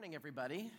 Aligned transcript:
morning, 0.00 0.14
everybody. 0.14 0.70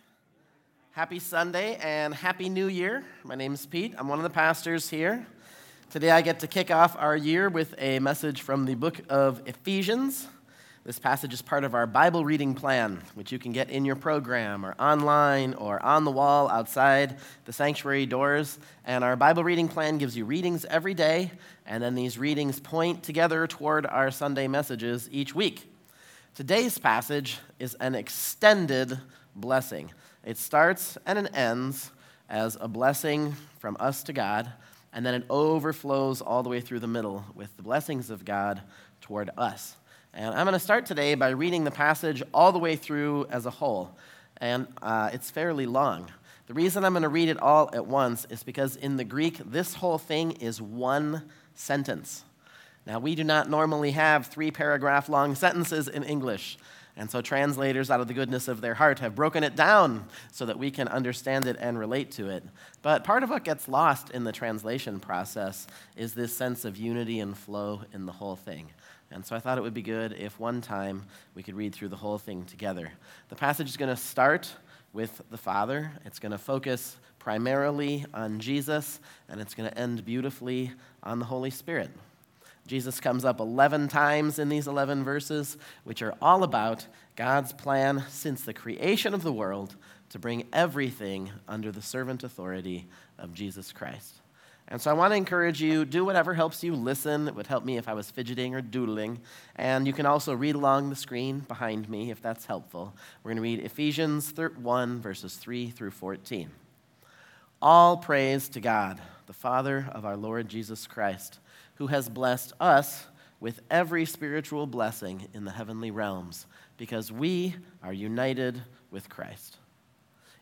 Happy 0.90 1.20
Sunday 1.20 1.76
and 1.76 2.12
Happy 2.12 2.48
New 2.48 2.66
Year. 2.66 3.04
My 3.22 3.36
name 3.36 3.54
is 3.54 3.64
Pete. 3.64 3.94
I'm 3.96 4.08
one 4.08 4.18
of 4.18 4.24
the 4.24 4.30
pastors 4.30 4.90
here. 4.90 5.24
Today 5.90 6.10
I 6.10 6.22
get 6.22 6.40
to 6.40 6.48
kick 6.48 6.72
off 6.72 6.96
our 6.98 7.16
year 7.16 7.48
with 7.48 7.72
a 7.78 8.00
message 8.00 8.42
from 8.42 8.64
the 8.64 8.74
book 8.74 9.00
of 9.08 9.40
Ephesians. 9.46 10.26
This 10.82 10.98
passage 10.98 11.32
is 11.32 11.40
part 11.40 11.62
of 11.62 11.72
our 11.72 11.86
Bible 11.86 12.24
reading 12.24 12.52
plan, 12.52 13.00
which 13.14 13.30
you 13.30 13.38
can 13.38 13.52
get 13.52 13.70
in 13.70 13.84
your 13.84 13.94
program 13.94 14.66
or 14.66 14.74
online 14.76 15.54
or 15.54 15.80
on 15.84 16.02
the 16.02 16.10
wall 16.10 16.48
outside 16.48 17.18
the 17.44 17.52
sanctuary 17.52 18.06
doors. 18.06 18.58
And 18.84 19.04
our 19.04 19.14
Bible 19.14 19.44
reading 19.44 19.68
plan 19.68 19.98
gives 19.98 20.16
you 20.16 20.24
readings 20.24 20.64
every 20.64 20.94
day, 20.94 21.30
and 21.64 21.80
then 21.80 21.94
these 21.94 22.18
readings 22.18 22.58
point 22.58 23.04
together 23.04 23.46
toward 23.46 23.86
our 23.86 24.10
Sunday 24.10 24.48
messages 24.48 25.08
each 25.12 25.32
week. 25.32 25.71
Today's 26.34 26.78
passage 26.78 27.40
is 27.58 27.74
an 27.74 27.94
extended 27.94 28.98
blessing. 29.36 29.92
It 30.24 30.38
starts 30.38 30.96
and 31.04 31.18
it 31.18 31.30
ends 31.34 31.90
as 32.26 32.56
a 32.58 32.68
blessing 32.68 33.36
from 33.58 33.76
us 33.78 34.02
to 34.04 34.14
God, 34.14 34.50
and 34.94 35.04
then 35.04 35.12
it 35.12 35.24
overflows 35.28 36.22
all 36.22 36.42
the 36.42 36.48
way 36.48 36.62
through 36.62 36.80
the 36.80 36.86
middle 36.86 37.22
with 37.34 37.54
the 37.58 37.62
blessings 37.62 38.08
of 38.08 38.24
God 38.24 38.62
toward 39.02 39.28
us. 39.36 39.76
And 40.14 40.34
I'm 40.34 40.46
going 40.46 40.54
to 40.54 40.58
start 40.58 40.86
today 40.86 41.14
by 41.16 41.28
reading 41.28 41.64
the 41.64 41.70
passage 41.70 42.22
all 42.32 42.50
the 42.50 42.58
way 42.58 42.76
through 42.76 43.26
as 43.28 43.44
a 43.44 43.50
whole, 43.50 43.94
and 44.38 44.66
uh, 44.80 45.10
it's 45.12 45.30
fairly 45.30 45.66
long. 45.66 46.10
The 46.46 46.54
reason 46.54 46.82
I'm 46.82 46.94
going 46.94 47.02
to 47.02 47.10
read 47.10 47.28
it 47.28 47.42
all 47.42 47.68
at 47.74 47.86
once 47.86 48.26
is 48.30 48.42
because 48.42 48.76
in 48.76 48.96
the 48.96 49.04
Greek, 49.04 49.36
this 49.44 49.74
whole 49.74 49.98
thing 49.98 50.32
is 50.32 50.62
one 50.62 51.24
sentence. 51.54 52.24
Now, 52.86 52.98
we 52.98 53.14
do 53.14 53.22
not 53.22 53.48
normally 53.48 53.92
have 53.92 54.26
three 54.26 54.50
paragraph 54.50 55.08
long 55.08 55.34
sentences 55.34 55.88
in 55.88 56.02
English. 56.02 56.58
And 56.96 57.10
so, 57.10 57.22
translators, 57.22 57.90
out 57.90 58.00
of 58.00 58.08
the 58.08 58.14
goodness 58.14 58.48
of 58.48 58.60
their 58.60 58.74
heart, 58.74 58.98
have 58.98 59.14
broken 59.14 59.44
it 59.44 59.56
down 59.56 60.04
so 60.30 60.44
that 60.44 60.58
we 60.58 60.70
can 60.70 60.88
understand 60.88 61.46
it 61.46 61.56
and 61.58 61.78
relate 61.78 62.10
to 62.12 62.28
it. 62.28 62.44
But 62.82 63.02
part 63.04 63.22
of 63.22 63.30
what 63.30 63.44
gets 63.44 63.66
lost 63.66 64.10
in 64.10 64.24
the 64.24 64.32
translation 64.32 65.00
process 65.00 65.66
is 65.96 66.12
this 66.12 66.36
sense 66.36 66.64
of 66.66 66.76
unity 66.76 67.20
and 67.20 67.36
flow 67.36 67.82
in 67.94 68.04
the 68.04 68.12
whole 68.12 68.36
thing. 68.36 68.68
And 69.10 69.24
so, 69.24 69.34
I 69.34 69.38
thought 69.38 69.56
it 69.56 69.62
would 69.62 69.72
be 69.72 69.82
good 69.82 70.12
if 70.12 70.38
one 70.38 70.60
time 70.60 71.04
we 71.34 71.42
could 71.42 71.54
read 71.54 71.74
through 71.74 71.88
the 71.88 71.96
whole 71.96 72.18
thing 72.18 72.44
together. 72.44 72.92
The 73.30 73.36
passage 73.36 73.68
is 73.68 73.78
going 73.78 73.94
to 73.94 73.96
start 73.96 74.52
with 74.92 75.22
the 75.30 75.38
Father, 75.38 75.92
it's 76.04 76.18
going 76.18 76.32
to 76.32 76.38
focus 76.38 76.98
primarily 77.18 78.04
on 78.12 78.40
Jesus, 78.40 79.00
and 79.30 79.40
it's 79.40 79.54
going 79.54 79.70
to 79.70 79.78
end 79.78 80.04
beautifully 80.04 80.72
on 81.02 81.20
the 81.20 81.24
Holy 81.24 81.50
Spirit. 81.50 81.90
Jesus 82.66 83.00
comes 83.00 83.24
up 83.24 83.40
11 83.40 83.88
times 83.88 84.38
in 84.38 84.48
these 84.48 84.68
11 84.68 85.04
verses, 85.04 85.56
which 85.84 86.02
are 86.02 86.14
all 86.22 86.44
about 86.44 86.86
God's 87.16 87.52
plan 87.52 88.04
since 88.08 88.42
the 88.42 88.54
creation 88.54 89.14
of 89.14 89.22
the 89.22 89.32
world 89.32 89.76
to 90.10 90.18
bring 90.18 90.46
everything 90.52 91.30
under 91.48 91.72
the 91.72 91.82
servant 91.82 92.22
authority 92.22 92.86
of 93.18 93.34
Jesus 93.34 93.72
Christ. 93.72 94.20
And 94.68 94.80
so 94.80 94.90
I 94.90 94.94
want 94.94 95.12
to 95.12 95.16
encourage 95.16 95.60
you, 95.60 95.84
do 95.84 96.04
whatever 96.04 96.34
helps 96.34 96.62
you 96.62 96.74
listen. 96.74 97.28
It 97.28 97.34
would 97.34 97.48
help 97.48 97.64
me 97.64 97.76
if 97.76 97.88
I 97.88 97.94
was 97.94 98.10
fidgeting 98.10 98.54
or 98.54 98.62
doodling. 98.62 99.20
And 99.56 99.86
you 99.86 99.92
can 99.92 100.06
also 100.06 100.34
read 100.34 100.54
along 100.54 100.88
the 100.88 100.96
screen 100.96 101.40
behind 101.40 101.88
me 101.88 102.10
if 102.10 102.22
that's 102.22 102.46
helpful. 102.46 102.94
We're 103.22 103.30
going 103.30 103.36
to 103.36 103.42
read 103.42 103.64
Ephesians 103.64 104.32
1, 104.34 105.00
verses 105.00 105.34
3 105.34 105.70
through 105.70 105.90
14. 105.90 106.50
All 107.60 107.96
praise 107.96 108.48
to 108.50 108.60
God, 108.60 109.00
the 109.26 109.32
Father 109.32 109.88
of 109.92 110.06
our 110.06 110.16
Lord 110.16 110.48
Jesus 110.48 110.86
Christ 110.86 111.38
who 111.82 111.88
has 111.88 112.08
blessed 112.08 112.52
us 112.60 113.06
with 113.40 113.60
every 113.68 114.04
spiritual 114.04 114.68
blessing 114.68 115.26
in 115.34 115.44
the 115.44 115.50
heavenly 115.50 115.90
realms, 115.90 116.46
because 116.76 117.10
we 117.10 117.56
are 117.82 117.92
united 117.92 118.62
with 118.92 119.08
Christ. 119.08 119.56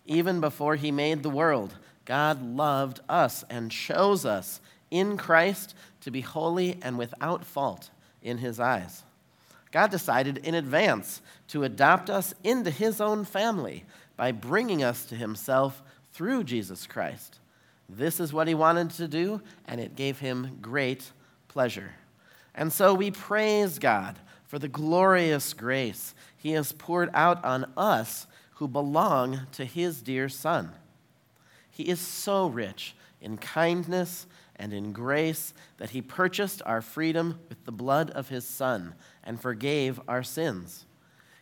Even 0.04 0.42
before 0.42 0.76
he 0.76 0.90
made 0.90 1.22
the 1.22 1.30
world, 1.30 1.72
God 2.04 2.42
loved 2.42 3.00
us 3.08 3.42
and 3.48 3.70
chose 3.70 4.26
us 4.26 4.60
in 4.90 5.16
Christ 5.16 5.74
to 6.02 6.10
be 6.10 6.20
holy 6.20 6.78
and 6.82 6.98
without 6.98 7.42
fault 7.42 7.88
in 8.20 8.36
his 8.36 8.60
eyes. 8.60 9.02
God 9.72 9.90
decided 9.90 10.36
in 10.36 10.54
advance 10.54 11.22
to 11.48 11.64
adopt 11.64 12.10
us 12.10 12.34
into 12.44 12.70
his 12.70 13.00
own 13.00 13.24
family 13.24 13.86
by 14.14 14.30
bringing 14.30 14.82
us 14.82 15.06
to 15.06 15.14
himself 15.14 15.82
through 16.12 16.44
Jesus 16.44 16.86
Christ. 16.86 17.38
This 17.88 18.20
is 18.20 18.30
what 18.30 18.46
he 18.46 18.54
wanted 18.54 18.90
to 18.90 19.08
do, 19.08 19.40
and 19.66 19.80
it 19.80 19.96
gave 19.96 20.18
him 20.18 20.58
great 20.60 21.12
pleasure. 21.50 21.94
And 22.54 22.72
so 22.72 22.94
we 22.94 23.10
praise 23.10 23.80
God 23.80 24.18
for 24.46 24.60
the 24.60 24.68
glorious 24.68 25.52
grace 25.52 26.14
he 26.36 26.52
has 26.52 26.72
poured 26.72 27.10
out 27.12 27.44
on 27.44 27.70
us 27.76 28.28
who 28.54 28.68
belong 28.68 29.40
to 29.52 29.64
his 29.64 30.00
dear 30.00 30.28
Son. 30.28 30.70
He 31.70 31.82
is 31.88 32.00
so 32.00 32.46
rich 32.46 32.94
in 33.20 33.36
kindness 33.36 34.26
and 34.54 34.72
in 34.72 34.92
grace 34.92 35.52
that 35.78 35.90
he 35.90 36.00
purchased 36.00 36.62
our 36.64 36.80
freedom 36.80 37.40
with 37.48 37.64
the 37.64 37.72
blood 37.72 38.10
of 38.10 38.28
his 38.28 38.46
Son 38.46 38.94
and 39.24 39.40
forgave 39.40 40.00
our 40.06 40.22
sins. 40.22 40.86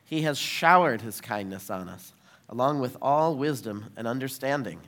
He 0.05 0.23
has 0.23 0.39
showered 0.39 1.03
his 1.03 1.21
kindness 1.21 1.69
on 1.69 1.87
us, 1.89 2.15
along 2.49 2.81
with 2.81 2.97
all 3.03 3.37
wisdom 3.37 3.93
and 3.95 4.09
understanding. 4.09 4.81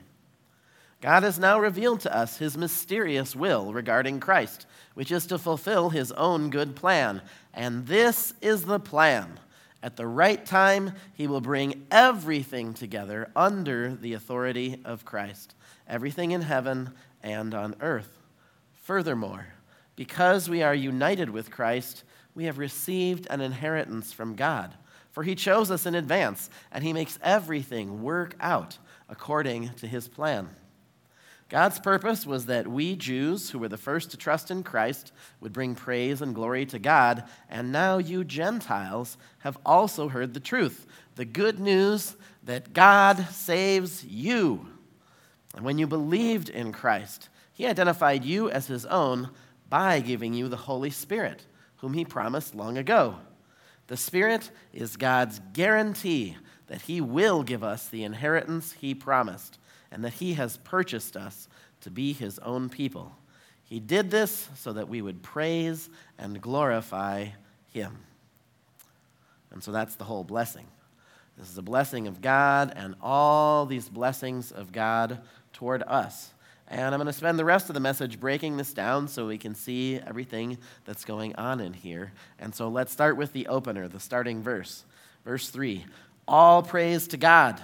God 1.01 1.23
has 1.23 1.39
now 1.39 1.59
revealed 1.59 2.01
to 2.01 2.15
us 2.15 2.37
his 2.37 2.55
mysterious 2.55 3.35
will 3.35 3.73
regarding 3.73 4.19
Christ, 4.19 4.67
which 4.93 5.11
is 5.11 5.25
to 5.27 5.39
fulfill 5.39 5.89
his 5.89 6.11
own 6.11 6.51
good 6.51 6.75
plan. 6.75 7.23
And 7.55 7.87
this 7.87 8.35
is 8.39 8.63
the 8.63 8.79
plan. 8.79 9.39
At 9.81 9.95
the 9.95 10.05
right 10.05 10.45
time, 10.45 10.93
he 11.13 11.25
will 11.25 11.41
bring 11.41 11.87
everything 11.89 12.75
together 12.75 13.31
under 13.35 13.95
the 13.95 14.13
authority 14.13 14.79
of 14.85 15.03
Christ, 15.03 15.55
everything 15.87 16.31
in 16.31 16.43
heaven 16.43 16.91
and 17.23 17.55
on 17.55 17.75
earth. 17.81 18.19
Furthermore, 18.83 19.47
because 19.95 20.49
we 20.49 20.61
are 20.61 20.75
united 20.75 21.31
with 21.31 21.49
Christ, 21.49 22.03
we 22.35 22.45
have 22.45 22.59
received 22.59 23.25
an 23.31 23.41
inheritance 23.41 24.13
from 24.13 24.35
God. 24.35 24.75
For 25.09 25.23
he 25.23 25.33
chose 25.33 25.71
us 25.71 25.87
in 25.87 25.95
advance, 25.95 26.51
and 26.71 26.83
he 26.83 26.93
makes 26.93 27.17
everything 27.23 28.03
work 28.03 28.35
out 28.39 28.77
according 29.09 29.71
to 29.75 29.87
his 29.87 30.07
plan. 30.07 30.47
God's 31.51 31.79
purpose 31.81 32.25
was 32.25 32.45
that 32.45 32.65
we 32.65 32.95
Jews, 32.95 33.49
who 33.49 33.59
were 33.59 33.67
the 33.67 33.75
first 33.75 34.11
to 34.11 34.17
trust 34.17 34.51
in 34.51 34.63
Christ, 34.63 35.11
would 35.41 35.51
bring 35.51 35.75
praise 35.75 36.21
and 36.21 36.33
glory 36.33 36.65
to 36.67 36.79
God. 36.79 37.25
And 37.49 37.73
now 37.73 37.97
you 37.97 38.23
Gentiles 38.23 39.17
have 39.39 39.57
also 39.65 40.07
heard 40.07 40.33
the 40.33 40.39
truth 40.39 40.87
the 41.15 41.25
good 41.25 41.59
news 41.59 42.15
that 42.45 42.71
God 42.71 43.27
saves 43.31 44.05
you. 44.05 44.65
And 45.53 45.65
when 45.65 45.77
you 45.77 45.87
believed 45.87 46.47
in 46.47 46.71
Christ, 46.71 47.27
He 47.51 47.67
identified 47.67 48.23
you 48.23 48.49
as 48.49 48.67
His 48.67 48.85
own 48.85 49.29
by 49.69 49.99
giving 49.99 50.33
you 50.33 50.47
the 50.47 50.55
Holy 50.55 50.89
Spirit, 50.89 51.45
whom 51.77 51.93
He 51.93 52.05
promised 52.05 52.55
long 52.55 52.77
ago. 52.77 53.17
The 53.87 53.97
Spirit 53.97 54.51
is 54.71 54.95
God's 54.95 55.41
guarantee 55.51 56.37
that 56.67 56.83
He 56.83 57.01
will 57.01 57.43
give 57.43 57.61
us 57.61 57.89
the 57.89 58.05
inheritance 58.05 58.71
He 58.71 58.95
promised 58.95 59.57
and 59.91 60.03
that 60.03 60.13
he 60.13 60.33
has 60.33 60.57
purchased 60.57 61.17
us 61.17 61.47
to 61.81 61.91
be 61.91 62.13
his 62.13 62.39
own 62.39 62.69
people. 62.69 63.11
He 63.63 63.79
did 63.79 64.11
this 64.11 64.49
so 64.55 64.73
that 64.73 64.89
we 64.89 65.01
would 65.01 65.21
praise 65.21 65.89
and 66.17 66.41
glorify 66.41 67.27
him. 67.73 67.97
And 69.51 69.63
so 69.63 69.71
that's 69.71 69.95
the 69.95 70.03
whole 70.03 70.23
blessing. 70.23 70.65
This 71.37 71.49
is 71.49 71.57
a 71.57 71.63
blessing 71.63 72.07
of 72.07 72.21
God 72.21 72.73
and 72.75 72.95
all 73.01 73.65
these 73.65 73.89
blessings 73.89 74.51
of 74.51 74.71
God 74.71 75.19
toward 75.53 75.83
us. 75.83 76.31
And 76.67 76.93
I'm 76.93 76.99
going 76.99 77.07
to 77.07 77.13
spend 77.13 77.37
the 77.37 77.45
rest 77.45 77.69
of 77.69 77.73
the 77.73 77.81
message 77.81 78.19
breaking 78.19 78.55
this 78.55 78.73
down 78.73 79.07
so 79.07 79.27
we 79.27 79.37
can 79.37 79.55
see 79.55 79.99
everything 80.05 80.57
that's 80.85 81.03
going 81.03 81.35
on 81.35 81.59
in 81.59 81.73
here. 81.73 82.13
And 82.39 82.55
so 82.55 82.69
let's 82.69 82.93
start 82.93 83.17
with 83.17 83.33
the 83.33 83.47
opener, 83.47 83.87
the 83.87 83.99
starting 83.99 84.41
verse. 84.41 84.85
Verse 85.25 85.49
3 85.49 85.85
All 86.27 86.63
praise 86.63 87.07
to 87.09 87.17
God 87.17 87.61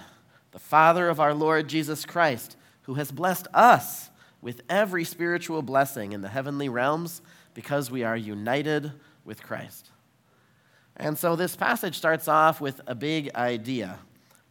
the 0.52 0.58
Father 0.58 1.08
of 1.08 1.20
our 1.20 1.34
Lord 1.34 1.68
Jesus 1.68 2.04
Christ, 2.04 2.56
who 2.82 2.94
has 2.94 3.12
blessed 3.12 3.48
us 3.52 4.10
with 4.40 4.62
every 4.68 5.04
spiritual 5.04 5.62
blessing 5.62 6.12
in 6.12 6.22
the 6.22 6.28
heavenly 6.28 6.68
realms 6.68 7.20
because 7.54 7.90
we 7.90 8.04
are 8.04 8.16
united 8.16 8.92
with 9.24 9.42
Christ. 9.42 9.90
And 10.96 11.18
so 11.18 11.36
this 11.36 11.54
passage 11.54 11.96
starts 11.96 12.28
off 12.28 12.60
with 12.60 12.80
a 12.86 12.94
big 12.94 13.30
idea. 13.34 13.98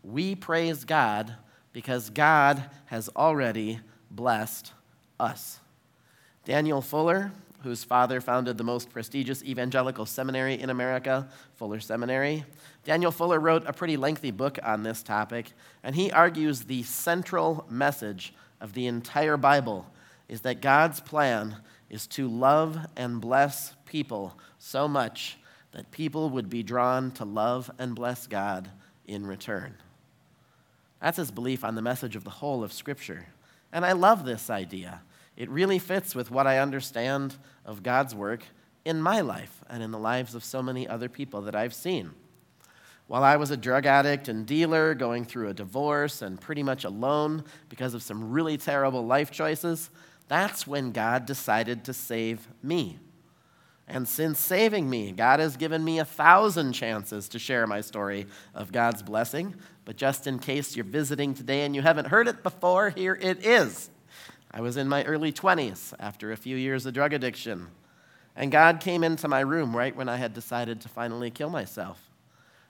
We 0.03 0.35
praise 0.35 0.85
God 0.85 1.35
because 1.73 2.09
God 2.09 2.63
has 2.85 3.09
already 3.15 3.79
blessed 4.09 4.71
us. 5.19 5.59
Daniel 6.45 6.81
Fuller, 6.81 7.31
whose 7.63 7.83
father 7.83 8.21
founded 8.21 8.57
the 8.57 8.63
most 8.63 8.89
prestigious 8.89 9.43
evangelical 9.43 10.05
seminary 10.05 10.59
in 10.59 10.69
America, 10.69 11.27
Fuller 11.55 11.79
Seminary, 11.79 12.45
Daniel 12.83 13.11
Fuller 13.11 13.39
wrote 13.39 13.63
a 13.67 13.73
pretty 13.73 13.97
lengthy 13.97 14.31
book 14.31 14.59
on 14.63 14.83
this 14.83 15.03
topic, 15.03 15.51
and 15.83 15.95
he 15.95 16.11
argues 16.11 16.61
the 16.61 16.83
central 16.83 17.65
message 17.69 18.33
of 18.61 18.73
the 18.73 18.87
entire 18.87 19.37
Bible 19.37 19.85
is 20.29 20.41
that 20.41 20.61
God's 20.61 20.99
plan 20.99 21.57
is 21.89 22.07
to 22.07 22.27
love 22.27 22.77
and 22.95 23.21
bless 23.21 23.75
people 23.85 24.37
so 24.59 24.87
much 24.87 25.37
that 25.71 25.91
people 25.91 26.29
would 26.29 26.49
be 26.49 26.63
drawn 26.63 27.11
to 27.11 27.25
love 27.25 27.71
and 27.77 27.95
bless 27.95 28.27
God 28.27 28.69
in 29.05 29.25
return. 29.25 29.75
That's 31.01 31.17
his 31.17 31.31
belief 31.31 31.63
on 31.63 31.75
the 31.75 31.81
message 31.81 32.15
of 32.15 32.23
the 32.23 32.29
whole 32.29 32.63
of 32.63 32.73
Scripture. 32.73 33.27
And 33.71 33.85
I 33.85 33.91
love 33.91 34.25
this 34.25 34.49
idea. 34.49 35.01
It 35.37 35.49
really 35.49 35.79
fits 35.79 36.15
with 36.15 36.31
what 36.31 36.47
I 36.47 36.57
understand 36.57 37.35
of 37.63 37.83
God's 37.83 38.15
work 38.15 38.43
in 38.83 39.01
my 39.01 39.21
life 39.21 39.63
and 39.69 39.83
in 39.83 39.91
the 39.91 39.99
lives 39.99 40.33
of 40.33 40.43
so 40.43 40.63
many 40.63 40.87
other 40.87 41.07
people 41.07 41.41
that 41.43 41.55
I've 41.55 41.73
seen. 41.73 42.11
While 43.05 43.23
I 43.23 43.37
was 43.37 43.51
a 43.51 43.57
drug 43.57 43.85
addict 43.85 44.27
and 44.27 44.45
dealer, 44.45 44.93
going 44.93 45.23
through 45.23 45.49
a 45.49 45.53
divorce 45.53 46.21
and 46.21 46.41
pretty 46.41 46.63
much 46.63 46.83
alone 46.83 47.43
because 47.69 47.93
of 47.93 48.03
some 48.03 48.31
really 48.31 48.57
terrible 48.57 49.05
life 49.05 49.31
choices, 49.31 49.89
that's 50.27 50.67
when 50.67 50.91
God 50.91 51.25
decided 51.25 51.85
to 51.85 51.93
save 51.93 52.47
me. 52.61 52.97
And 53.87 54.05
since 54.07 54.39
saving 54.39 54.89
me, 54.89 55.13
God 55.13 55.39
has 55.39 55.55
given 55.55 55.83
me 55.85 55.99
a 55.99 56.05
thousand 56.05 56.73
chances 56.73 57.29
to 57.29 57.39
share 57.39 57.65
my 57.65 57.79
story 57.79 58.25
of 58.53 58.73
God's 58.73 59.01
blessing. 59.01 59.55
But 59.85 59.95
just 59.95 60.27
in 60.27 60.39
case 60.39 60.75
you're 60.75 60.83
visiting 60.83 61.33
today 61.33 61.61
and 61.61 61.73
you 61.73 61.81
haven't 61.81 62.07
heard 62.07 62.27
it 62.27 62.43
before, 62.43 62.89
here 62.89 63.17
it 63.21 63.45
is. 63.45 63.89
I 64.57 64.59
was 64.59 64.75
in 64.75 64.89
my 64.89 65.03
early 65.03 65.31
20s 65.31 65.93
after 65.99 66.31
a 66.31 66.35
few 66.35 66.57
years 66.57 66.87
of 66.87 66.95
drug 66.95 67.13
addiction. 67.13 67.67
And 68.35 68.51
God 68.51 68.79
came 68.79 69.03
into 69.03 69.27
my 69.27 69.41
room 69.41 69.77
right 69.77 69.95
when 69.95 70.09
I 70.09 70.15
had 70.15 70.33
decided 70.33 70.81
to 70.81 70.89
finally 70.89 71.29
kill 71.29 71.51
myself. 71.51 72.09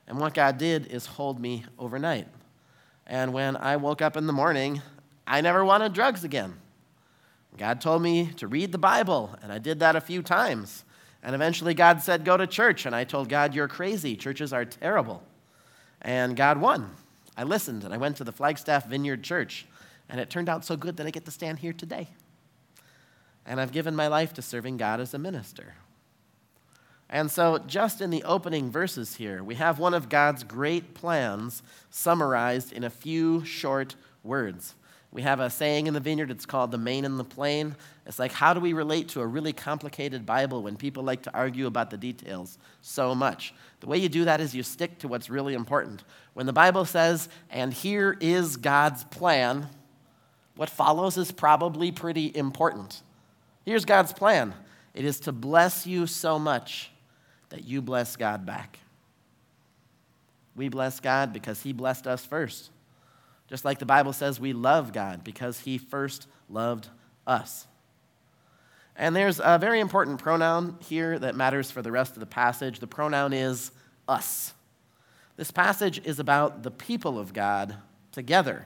And 0.06 0.19
what 0.19 0.34
God 0.34 0.57
did 0.57 0.88
is 0.88 1.06
hold 1.06 1.39
me 1.39 1.63
overnight. 1.80 2.28
And 3.06 3.31
when 3.31 3.56
I 3.56 3.78
woke 3.78 4.01
up 4.01 4.18
in 4.18 4.28
the 4.28 4.34
morning, 4.34 4.81
I 5.25 5.39
never 5.39 5.63
wanted 5.63 5.94
drugs 5.94 6.25
again. 6.25 6.56
God 7.56 7.80
told 7.80 8.01
me 8.01 8.34
to 8.36 8.48
read 8.48 8.74
the 8.74 8.78
Bible, 8.78 9.38
and 9.42 9.50
I 9.50 9.57
did 9.57 9.80
that 9.80 9.95
a 9.95 10.01
few 10.01 10.22
times. 10.22 10.84
And 11.24 11.34
eventually, 11.34 11.74
God 11.74 12.01
said, 12.01 12.25
Go 12.25 12.36
to 12.36 12.48
church. 12.48 12.86
And 12.86 12.94
I 12.94 13.06
told 13.06 13.30
God, 13.30 13.56
You're 13.56 13.69
crazy. 13.69 14.18
Churches 14.18 14.51
are 14.51 14.66
terrible. 14.66 15.24
And 16.01 16.36
God 16.36 16.60
won. 16.60 16.92
I 17.38 17.44
listened, 17.44 17.86
and 17.86 17.94
I 17.94 17.98
went 17.98 18.18
to 18.18 18.25
the 18.25 18.34
Flagstaff 18.34 18.88
Vineyard 18.88 19.24
Church. 19.24 19.66
And 20.09 20.19
it 20.19 20.30
turned 20.30 20.50
out 20.50 20.63
so 20.63 20.77
good 20.77 20.98
that 20.98 21.07
I 21.07 21.12
get 21.12 21.25
to 21.25 21.31
stand 21.31 21.59
here 21.59 21.74
today 21.74 22.09
and 23.48 23.62
I've 23.62 23.71
given 23.71 23.95
my 23.95 24.07
life 24.07 24.33
to 24.33 24.42
serving 24.42 24.77
God 24.77 25.00
as 25.00 25.13
a 25.13 25.18
minister. 25.18 25.74
And 27.09 27.31
so, 27.31 27.57
just 27.59 28.01
in 28.01 28.09
the 28.09 28.24
opening 28.24 28.69
verses 28.69 29.15
here, 29.15 29.42
we 29.42 29.56
have 29.56 29.80
one 29.80 29.94
of 29.94 30.09
God's 30.09 30.44
great 30.44 30.94
plans 30.94 31.63
summarized 31.89 32.74
in 32.74 32.83
a 32.83 32.89
few 32.89 33.45
short 33.45 33.95
words. 34.24 34.75
We 35.09 35.21
have 35.21 35.39
a 35.39 35.50
saying 35.50 35.88
in 35.88 35.94
the 35.94 36.01
vineyard, 36.01 36.30
it's 36.30 36.45
called 36.45 36.71
the 36.71 36.77
main 36.77 37.06
and 37.06 37.18
the 37.18 37.24
plain. 37.24 37.77
It's 38.06 38.19
like, 38.19 38.33
how 38.33 38.53
do 38.53 38.60
we 38.60 38.74
relate 38.74 39.07
to 39.10 39.21
a 39.21 39.25
really 39.25 39.53
complicated 39.53 40.25
Bible 40.25 40.62
when 40.62 40.75
people 40.75 41.01
like 41.01 41.21
to 41.24 41.33
argue 41.33 41.65
about 41.65 41.92
the 41.92 41.98
details 41.98 42.57
so 42.81 43.15
much? 43.15 43.53
The 43.80 43.88
way 43.88 43.98
you 43.98 44.10
do 44.10 44.25
that 44.25 44.42
is 44.42 44.53
you 44.53 44.63
stick 44.63 45.00
to 45.00 45.07
what's 45.07 45.30
really 45.30 45.53
important. 45.53 46.03
When 46.33 46.45
the 46.45 46.51
Bible 46.51 46.83
says, 46.83 47.30
and 47.50 47.74
here 47.74 48.18
is 48.19 48.57
God's 48.57 49.06
plan, 49.06 49.69
what 50.57 50.69
follows 50.69 51.18
is 51.18 51.31
probably 51.31 51.92
pretty 51.92 52.36
important. 52.36 53.01
Here's 53.63 53.86
God's 53.86 54.12
plan 54.12 54.54
it 54.94 55.06
is 55.06 55.21
to 55.21 55.31
bless 55.31 55.88
you 55.88 56.07
so 56.07 56.38
much 56.38 56.92
that 57.50 57.63
you 57.63 57.81
bless 57.81 58.15
God 58.15 58.45
back. 58.45 58.80
We 60.56 60.69
bless 60.69 61.00
God 61.00 61.31
because 61.31 61.62
He 61.62 61.71
blessed 61.71 62.07
us 62.07 62.25
first. 62.25 62.71
Just 63.48 63.63
like 63.63 63.80
the 63.80 63.86
Bible 63.86 64.12
says, 64.12 64.39
we 64.39 64.51
love 64.51 64.92
God 64.92 65.24
because 65.24 65.59
He 65.59 65.77
first 65.77 66.27
loved 66.50 66.89
us. 67.25 67.68
And 68.95 69.15
there's 69.15 69.39
a 69.42 69.60
very 69.60 69.80
important 69.80 70.19
pronoun 70.19 70.77
here 70.81 71.19
that 71.19 71.36
matters 71.36 71.69
for 71.69 71.83
the 71.83 71.92
rest 71.92 72.13
of 72.13 72.19
the 72.19 72.25
passage. 72.25 72.80
The 72.80 72.88
pronoun 72.88 73.31
is 73.31 73.71
us. 74.07 74.53
This 75.36 75.51
passage 75.51 76.01
is 76.03 76.19
about 76.19 76.63
the 76.63 76.71
people 76.71 77.19
of 77.19 77.31
God 77.31 77.75
together. 78.12 78.65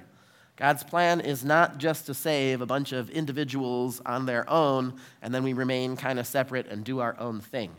God's 0.61 0.83
plan 0.83 1.21
is 1.21 1.43
not 1.43 1.79
just 1.79 2.05
to 2.05 2.13
save 2.13 2.61
a 2.61 2.67
bunch 2.67 2.91
of 2.91 3.09
individuals 3.09 3.99
on 4.05 4.27
their 4.27 4.47
own 4.47 4.93
and 5.23 5.33
then 5.33 5.41
we 5.43 5.53
remain 5.53 5.97
kind 5.97 6.19
of 6.19 6.27
separate 6.27 6.67
and 6.67 6.83
do 6.83 6.99
our 6.99 7.19
own 7.19 7.39
thing. 7.41 7.71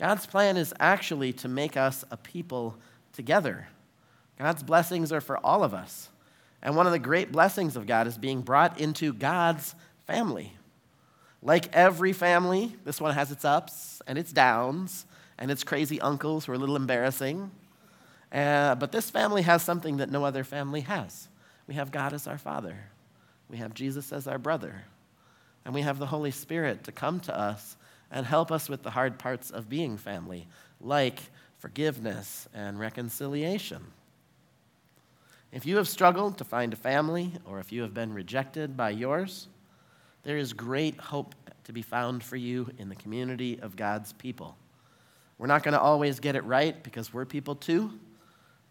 God's 0.00 0.26
plan 0.26 0.56
is 0.56 0.74
actually 0.80 1.32
to 1.34 1.46
make 1.46 1.76
us 1.76 2.04
a 2.10 2.16
people 2.16 2.78
together. 3.12 3.68
God's 4.40 4.64
blessings 4.64 5.12
are 5.12 5.20
for 5.20 5.38
all 5.46 5.62
of 5.62 5.72
us. 5.72 6.08
And 6.64 6.74
one 6.74 6.86
of 6.86 6.90
the 6.90 6.98
great 6.98 7.30
blessings 7.30 7.76
of 7.76 7.86
God 7.86 8.08
is 8.08 8.18
being 8.18 8.40
brought 8.40 8.80
into 8.80 9.12
God's 9.12 9.76
family. 10.08 10.52
Like 11.42 11.72
every 11.76 12.12
family, 12.12 12.74
this 12.84 13.00
one 13.00 13.14
has 13.14 13.30
its 13.30 13.44
ups 13.44 14.02
and 14.04 14.18
its 14.18 14.32
downs 14.32 15.06
and 15.38 15.48
its 15.48 15.62
crazy 15.62 16.00
uncles 16.00 16.44
who 16.44 16.50
are 16.50 16.56
a 16.56 16.58
little 16.58 16.74
embarrassing. 16.74 17.52
Uh, 18.32 18.74
but 18.74 18.90
this 18.90 19.10
family 19.10 19.42
has 19.42 19.62
something 19.62 19.98
that 19.98 20.10
no 20.10 20.24
other 20.24 20.42
family 20.42 20.80
has. 20.80 21.28
We 21.66 21.74
have 21.74 21.90
God 21.90 22.12
as 22.12 22.26
our 22.26 22.38
Father, 22.38 22.76
we 23.50 23.58
have 23.58 23.74
Jesus 23.74 24.12
as 24.12 24.26
our 24.26 24.38
brother, 24.38 24.84
and 25.64 25.74
we 25.74 25.82
have 25.82 25.98
the 25.98 26.06
Holy 26.06 26.30
Spirit 26.30 26.84
to 26.84 26.92
come 26.92 27.20
to 27.20 27.38
us 27.38 27.76
and 28.10 28.24
help 28.24 28.52
us 28.52 28.68
with 28.68 28.82
the 28.82 28.90
hard 28.90 29.18
parts 29.18 29.50
of 29.50 29.68
being 29.68 29.96
family, 29.96 30.46
like 30.80 31.20
forgiveness 31.58 32.48
and 32.54 32.78
reconciliation. 32.78 33.84
If 35.52 35.66
you 35.66 35.76
have 35.76 35.88
struggled 35.88 36.38
to 36.38 36.44
find 36.44 36.72
a 36.72 36.76
family, 36.76 37.32
or 37.44 37.60
if 37.60 37.72
you 37.72 37.82
have 37.82 37.94
been 37.94 38.12
rejected 38.12 38.76
by 38.76 38.90
yours, 38.90 39.48
there 40.22 40.36
is 40.36 40.52
great 40.52 40.98
hope 40.98 41.34
to 41.64 41.72
be 41.72 41.82
found 41.82 42.22
for 42.22 42.36
you 42.36 42.70
in 42.78 42.88
the 42.88 42.94
community 42.94 43.58
of 43.60 43.76
God's 43.76 44.12
people. 44.12 44.56
We're 45.38 45.46
not 45.46 45.62
going 45.62 45.74
to 45.74 45.80
always 45.80 46.20
get 46.20 46.36
it 46.36 46.44
right 46.44 46.82
because 46.82 47.12
we're 47.12 47.24
people 47.24 47.54
too, 47.54 47.92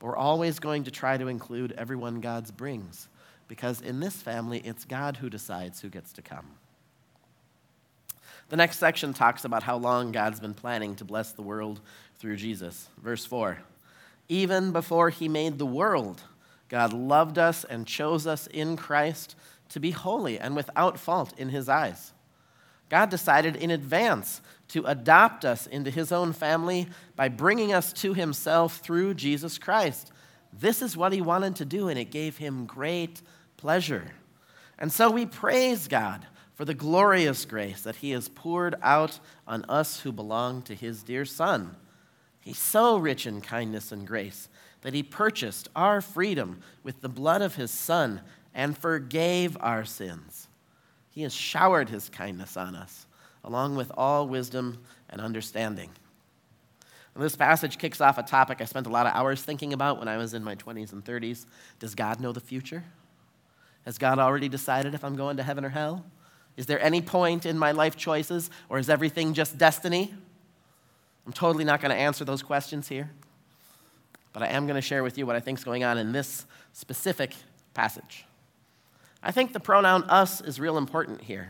we're 0.01 0.15
always 0.15 0.59
going 0.59 0.83
to 0.83 0.91
try 0.91 1.17
to 1.17 1.27
include 1.27 1.71
everyone 1.73 2.21
God 2.21 2.55
brings, 2.55 3.07
because 3.47 3.81
in 3.81 3.99
this 3.99 4.15
family, 4.15 4.59
it's 4.59 4.85
God 4.85 5.17
who 5.17 5.29
decides 5.29 5.81
who 5.81 5.89
gets 5.89 6.13
to 6.13 6.21
come. 6.21 6.47
The 8.49 8.57
next 8.57 8.77
section 8.77 9.13
talks 9.13 9.43
about 9.43 9.63
how 9.63 9.77
long 9.77 10.11
God's 10.11 10.39
been 10.39 10.53
planning 10.53 10.95
to 10.97 11.05
bless 11.05 11.31
the 11.31 11.41
world 11.41 11.81
through 12.17 12.35
Jesus. 12.35 12.89
Verse 13.01 13.25
4 13.25 13.59
Even 14.29 14.71
before 14.71 15.09
he 15.09 15.27
made 15.27 15.57
the 15.57 15.65
world, 15.65 16.21
God 16.69 16.93
loved 16.93 17.37
us 17.37 17.63
and 17.63 17.87
chose 17.87 18.27
us 18.27 18.47
in 18.47 18.77
Christ 18.77 19.35
to 19.69 19.79
be 19.79 19.91
holy 19.91 20.37
and 20.39 20.55
without 20.55 20.99
fault 20.99 21.33
in 21.37 21.49
his 21.49 21.67
eyes. 21.69 22.13
God 22.89 23.09
decided 23.09 23.55
in 23.55 23.71
advance 23.71 24.41
to 24.69 24.85
adopt 24.85 25.45
us 25.45 25.67
into 25.67 25.89
his 25.89 26.11
own 26.11 26.33
family 26.33 26.87
by 27.15 27.29
bringing 27.29 27.73
us 27.73 27.93
to 27.93 28.13
himself 28.13 28.77
through 28.77 29.15
Jesus 29.15 29.57
Christ. 29.57 30.11
This 30.53 30.81
is 30.81 30.95
what 30.95 31.13
he 31.13 31.21
wanted 31.21 31.55
to 31.57 31.65
do, 31.65 31.89
and 31.89 31.99
it 31.99 32.11
gave 32.11 32.37
him 32.37 32.65
great 32.65 33.21
pleasure. 33.57 34.11
And 34.77 34.91
so 34.91 35.09
we 35.09 35.25
praise 35.25 35.87
God 35.87 36.25
for 36.53 36.65
the 36.65 36.73
glorious 36.73 37.45
grace 37.45 37.81
that 37.81 37.97
he 37.97 38.11
has 38.11 38.29
poured 38.29 38.75
out 38.81 39.19
on 39.47 39.65
us 39.65 40.01
who 40.01 40.11
belong 40.11 40.61
to 40.63 40.75
his 40.75 41.03
dear 41.03 41.25
Son. 41.25 41.75
He's 42.39 42.57
so 42.57 42.97
rich 42.97 43.25
in 43.25 43.41
kindness 43.41 43.91
and 43.91 44.07
grace 44.07 44.47
that 44.81 44.93
he 44.93 45.03
purchased 45.03 45.67
our 45.75 45.99
freedom 45.99 46.59
with 46.83 47.01
the 47.01 47.09
blood 47.09 47.41
of 47.41 47.55
his 47.55 47.71
Son 47.71 48.21
and 48.53 48.77
forgave 48.77 49.57
our 49.59 49.83
sins. 49.83 50.47
He 51.15 51.21
has 51.21 51.33
showered 51.33 51.87
his 51.87 52.09
kindness 52.09 52.57
on 52.57 52.75
us 52.75 53.07
along 53.45 53.75
with 53.77 53.89
all 53.95 54.27
wisdom 54.27 54.79
and 55.09 55.21
understanding. 55.21 55.89
And 57.13 57.23
this 57.23 57.37
passage 57.37 57.77
kicks 57.77 58.01
off 58.01 58.17
a 58.17 58.23
topic 58.23 58.59
I 58.59 58.65
spent 58.65 58.85
a 58.85 58.89
lot 58.89 59.05
of 59.05 59.13
hours 59.13 59.41
thinking 59.41 59.71
about 59.71 59.97
when 59.97 60.09
I 60.09 60.17
was 60.17 60.33
in 60.33 60.43
my 60.43 60.55
20s 60.55 60.91
and 60.91 61.05
30s. 61.05 61.45
Does 61.79 61.95
God 61.95 62.19
know 62.19 62.33
the 62.33 62.41
future? 62.41 62.83
Has 63.85 63.97
God 63.97 64.19
already 64.19 64.49
decided 64.49 64.93
if 64.93 65.05
I'm 65.05 65.15
going 65.15 65.37
to 65.37 65.43
heaven 65.43 65.63
or 65.63 65.69
hell? 65.69 66.05
Is 66.57 66.65
there 66.65 66.81
any 66.81 67.01
point 67.01 67.45
in 67.45 67.57
my 67.57 67.71
life 67.71 67.95
choices, 67.95 68.49
or 68.67 68.77
is 68.77 68.89
everything 68.89 69.33
just 69.33 69.57
destiny? 69.57 70.13
I'm 71.25 71.33
totally 71.33 71.63
not 71.63 71.81
going 71.81 71.91
to 71.91 71.97
answer 71.97 72.25
those 72.25 72.43
questions 72.43 72.89
here, 72.89 73.09
but 74.33 74.43
I 74.43 74.47
am 74.47 74.65
going 74.65 74.75
to 74.75 74.81
share 74.81 75.03
with 75.03 75.17
you 75.17 75.25
what 75.25 75.35
I 75.35 75.39
think 75.39 75.59
is 75.59 75.63
going 75.63 75.85
on 75.85 75.97
in 75.97 76.11
this 76.11 76.45
specific 76.73 77.35
passage. 77.73 78.25
I 79.25 79.31
think 79.31 79.53
the 79.53 79.59
pronoun 79.59 80.03
us 80.03 80.39
is 80.39 80.59
real 80.59 80.77
important 80.77 81.19
here. 81.19 81.49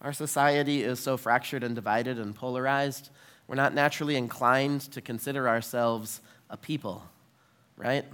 Our 0.00 0.12
society 0.12 0.82
is 0.82 0.98
so 0.98 1.16
fractured 1.16 1.62
and 1.62 1.76
divided 1.76 2.18
and 2.18 2.34
polarized, 2.34 3.10
we're 3.46 3.54
not 3.54 3.74
naturally 3.74 4.16
inclined 4.16 4.80
to 4.92 5.00
consider 5.00 5.48
ourselves 5.48 6.20
a 6.50 6.56
people, 6.56 7.04
right? 7.76 8.04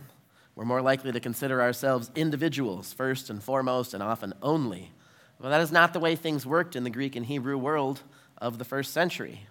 We're 0.54 0.66
more 0.66 0.82
likely 0.82 1.10
to 1.10 1.20
consider 1.20 1.62
ourselves 1.62 2.10
individuals 2.14 2.92
first 2.92 3.30
and 3.30 3.42
foremost 3.42 3.94
and 3.94 4.02
often 4.02 4.34
only. 4.42 4.90
Well, 5.38 5.50
that 5.50 5.62
is 5.62 5.72
not 5.72 5.94
the 5.94 6.00
way 6.00 6.14
things 6.14 6.44
worked 6.44 6.76
in 6.76 6.84
the 6.84 6.90
Greek 6.90 7.16
and 7.16 7.24
Hebrew 7.24 7.56
world 7.56 8.02
of 8.36 8.58
the 8.58 8.64
first 8.66 8.92
century. 8.92 9.46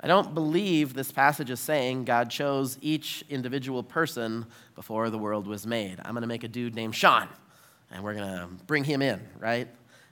I 0.00 0.08
don't 0.08 0.34
believe 0.34 0.92
this 0.92 1.12
passage 1.12 1.50
is 1.50 1.60
saying 1.60 2.04
God 2.04 2.30
chose 2.30 2.78
each 2.80 3.22
individual 3.30 3.84
person 3.84 4.46
before 4.74 5.08
the 5.08 5.18
world 5.18 5.46
was 5.46 5.68
made. 5.68 6.00
I'm 6.04 6.14
going 6.14 6.22
to 6.22 6.26
make 6.26 6.42
a 6.42 6.48
dude 6.48 6.74
named 6.74 6.96
Sean, 6.96 7.28
and 7.94 8.04
we're 8.04 8.14
going 8.14 8.28
to 8.36 8.48
bring 8.66 8.84
him 8.84 9.00
in, 9.00 9.20
right? 9.38 9.68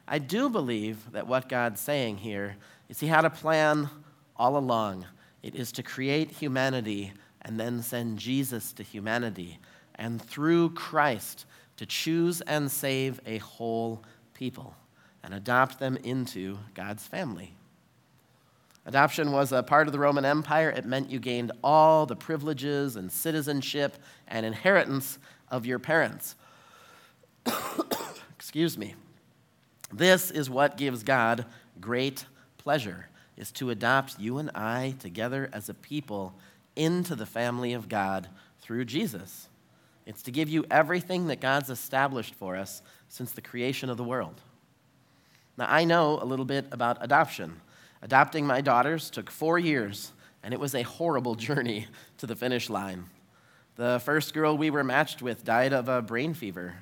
I 0.09 0.19
do 0.19 0.49
believe 0.49 1.13
that 1.13 1.27
what 1.27 1.49
God's 1.49 1.81
saying 1.81 2.19
here 2.19 2.57
is 2.89 3.01
He 3.01 3.09
had 3.09 3.25
a 3.25 3.31
plan 3.31 3.91
all 4.37 4.57
along. 4.57 5.05
It 5.43 5.55
is 5.55 5.73
to 5.73 5.83
create 5.83 6.31
humanity 6.31 7.13
and 7.43 7.59
then 7.59 7.83
send 7.83 8.19
Jesus 8.19 8.73
to 8.75 8.83
humanity. 8.83 9.59
and 9.97 10.21
through 10.23 10.71
Christ 10.71 11.45
to 11.77 11.87
choose 11.87 12.41
and 12.43 12.71
save 12.71 13.21
a 13.27 13.39
whole 13.39 14.03
people 14.35 14.75
and 15.23 15.35
adopt 15.35 15.79
them 15.79 15.97
into 16.03 16.59
God's 16.75 17.07
family. 17.07 17.55
Adoption 18.87 19.31
was 19.31 19.53
a 19.53 19.63
part 19.63 19.87
of 19.87 19.93
the 19.93 19.99
Roman 19.99 20.25
Empire. 20.25 20.71
It 20.71 20.85
meant 20.85 21.11
you 21.11 21.21
gained 21.21 21.53
all 21.63 22.07
the 22.07 22.17
privileges 22.17 22.97
and 22.97 23.13
citizenship 23.13 23.97
and 24.27 24.45
inheritance 24.45 25.19
of 25.51 25.67
your 25.67 25.79
parents. 25.79 26.35
Excuse 28.37 28.77
me. 28.77 28.95
This 29.93 30.31
is 30.31 30.49
what 30.51 30.77
gives 30.77 31.03
God 31.03 31.45
great 31.81 32.25
pleasure 32.59 33.09
is 33.37 33.51
to 33.53 33.71
adopt 33.71 34.19
you 34.19 34.39
and 34.39 34.51
I 34.55 34.95
together 34.99 35.51
as 35.53 35.69
a 35.69 35.75
people 35.75 36.35
into 36.77 37.15
the 37.15 37.27
family 37.27 37.73
of 37.73 37.89
God 37.89 38.29
through 38.61 38.85
Jesus. 38.85 39.49
It's 40.07 40.23
to 40.23 40.31
give 40.31 40.49
you 40.49 40.65
everything 40.71 41.27
that 41.29 41.41
God's 41.41 41.71
established 41.71 42.35
for 42.35 42.57
us 42.57 42.83
since 43.09 43.33
the 43.33 43.41
creation 43.41 43.89
of 43.91 43.97
the 43.97 44.05
world. 44.05 44.41
Now, 45.57 45.67
I 45.69 45.85
know 45.85 46.19
a 46.21 46.25
little 46.25 46.45
bit 46.45 46.67
about 46.73 46.99
adoption. 47.01 47.61
Adopting 48.01 48.47
my 48.47 48.61
daughters 48.61 49.11
took 49.11 49.31
four 49.31 49.59
years, 49.59 50.13
and 50.43 50.53
it 50.53 50.61
was 50.61 50.75
a 50.75 50.83
horrible 50.83 51.35
journey 51.47 51.87
to 52.19 52.27
the 52.27 52.37
finish 52.37 52.69
line. 52.69 53.07
The 53.77 54.01
first 54.05 54.35
girl 54.35 54.57
we 54.57 54.71
were 54.71 54.85
matched 54.85 55.23
with 55.23 55.45
died 55.45 55.73
of 55.73 55.89
a 55.89 56.03
brain 56.03 56.35
fever. 56.35 56.75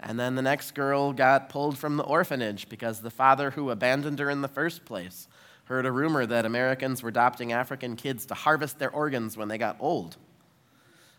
And 0.00 0.18
then 0.18 0.36
the 0.36 0.42
next 0.42 0.74
girl 0.74 1.12
got 1.12 1.48
pulled 1.48 1.76
from 1.76 1.96
the 1.96 2.04
orphanage 2.04 2.68
because 2.68 3.00
the 3.00 3.10
father 3.10 3.50
who 3.50 3.70
abandoned 3.70 4.18
her 4.18 4.30
in 4.30 4.42
the 4.42 4.48
first 4.48 4.84
place 4.84 5.28
heard 5.64 5.86
a 5.86 5.92
rumor 5.92 6.24
that 6.24 6.46
Americans 6.46 7.02
were 7.02 7.08
adopting 7.10 7.52
African 7.52 7.96
kids 7.96 8.24
to 8.26 8.34
harvest 8.34 8.78
their 8.78 8.90
organs 8.90 9.36
when 9.36 9.48
they 9.48 9.58
got 9.58 9.76
old. 9.80 10.16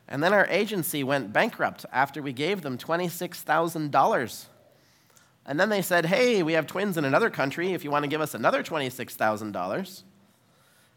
And 0.08 0.24
then 0.24 0.34
our 0.34 0.48
agency 0.48 1.04
went 1.04 1.32
bankrupt 1.32 1.86
after 1.92 2.22
we 2.22 2.34
gave 2.34 2.62
them 2.62 2.78
$26,000. 2.78 4.46
And 5.46 5.60
then 5.60 5.70
they 5.70 5.82
said, 5.82 6.08
hey, 6.08 6.42
we 6.42 6.54
have 6.54 6.66
twins 6.66 6.98
in 6.98 7.06
another 7.06 7.30
country 7.30 7.74
if 7.74 7.84
you 7.84 7.92
want 7.92 8.04
to 8.04 8.10
give 8.10 8.22
us 8.22 8.34
another 8.34 8.64
$26,000. 8.64 10.04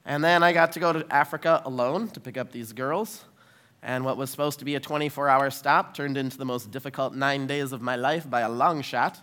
And 0.05 0.25
then 0.25 0.43
I 0.43 0.53
got 0.53 0.73
to 0.73 0.81
go 0.81 0.93
to 0.93 1.07
Africa 1.11 1.63
alone 1.65 2.09
to 2.09 2.21
pick 2.21 2.37
up 2.37 2.53
these 2.53 2.73
girls. 2.73 3.25
And 3.83 4.05
what 4.05 4.17
was 4.17 4.31
supposed 4.31 4.61
to 4.61 4.65
be 4.65 4.77
a 4.77 4.81
24 4.81 5.29
hour 5.29 5.51
stop 5.51 5.95
turned 5.95 6.17
into 6.17 6.39
the 6.39 6.45
most 6.45 6.71
difficult 6.71 7.15
nine 7.15 7.47
days 7.47 7.73
of 7.73 7.83
my 7.83 7.97
life 7.97 8.29
by 8.29 8.43
a 8.43 8.49
long 8.49 8.83
shot. 8.83 9.21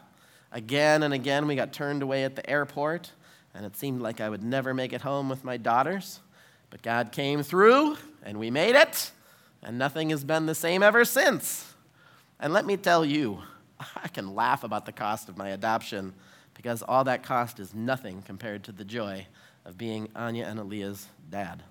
Again 0.51 1.03
and 1.03 1.13
again, 1.13 1.47
we 1.47 1.55
got 1.55 1.71
turned 1.71 2.03
away 2.03 2.23
at 2.23 2.35
the 2.35 2.49
airport, 2.49 3.11
and 3.53 3.65
it 3.65 3.77
seemed 3.77 4.01
like 4.01 4.19
I 4.19 4.29
would 4.29 4.43
never 4.43 4.73
make 4.73 4.93
it 4.93 5.01
home 5.01 5.29
with 5.29 5.43
my 5.43 5.57
daughters. 5.57 6.19
But 6.69 6.81
God 6.81 7.11
came 7.11 7.41
through, 7.43 7.97
and 8.23 8.37
we 8.37 8.51
made 8.51 8.75
it 8.75 9.11
and 9.61 9.77
nothing 9.77 10.09
has 10.09 10.23
been 10.23 10.45
the 10.45 10.55
same 10.55 10.83
ever 10.83 11.05
since. 11.05 11.73
And 12.39 12.53
let 12.53 12.65
me 12.65 12.77
tell 12.77 13.03
you, 13.03 13.39
I 14.03 14.07
can 14.07 14.33
laugh 14.35 14.63
about 14.63 14.85
the 14.85 14.91
cost 14.91 15.29
of 15.29 15.37
my 15.37 15.49
adoption 15.49 16.13
because 16.53 16.81
all 16.81 17.03
that 17.05 17.23
cost 17.23 17.59
is 17.59 17.73
nothing 17.73 18.21
compared 18.21 18.63
to 18.65 18.71
the 18.71 18.85
joy 18.85 19.25
of 19.65 19.77
being 19.77 20.09
Anya 20.15 20.45
and 20.45 20.59
Aaliyah's 20.59 21.07
dad. 21.29 21.63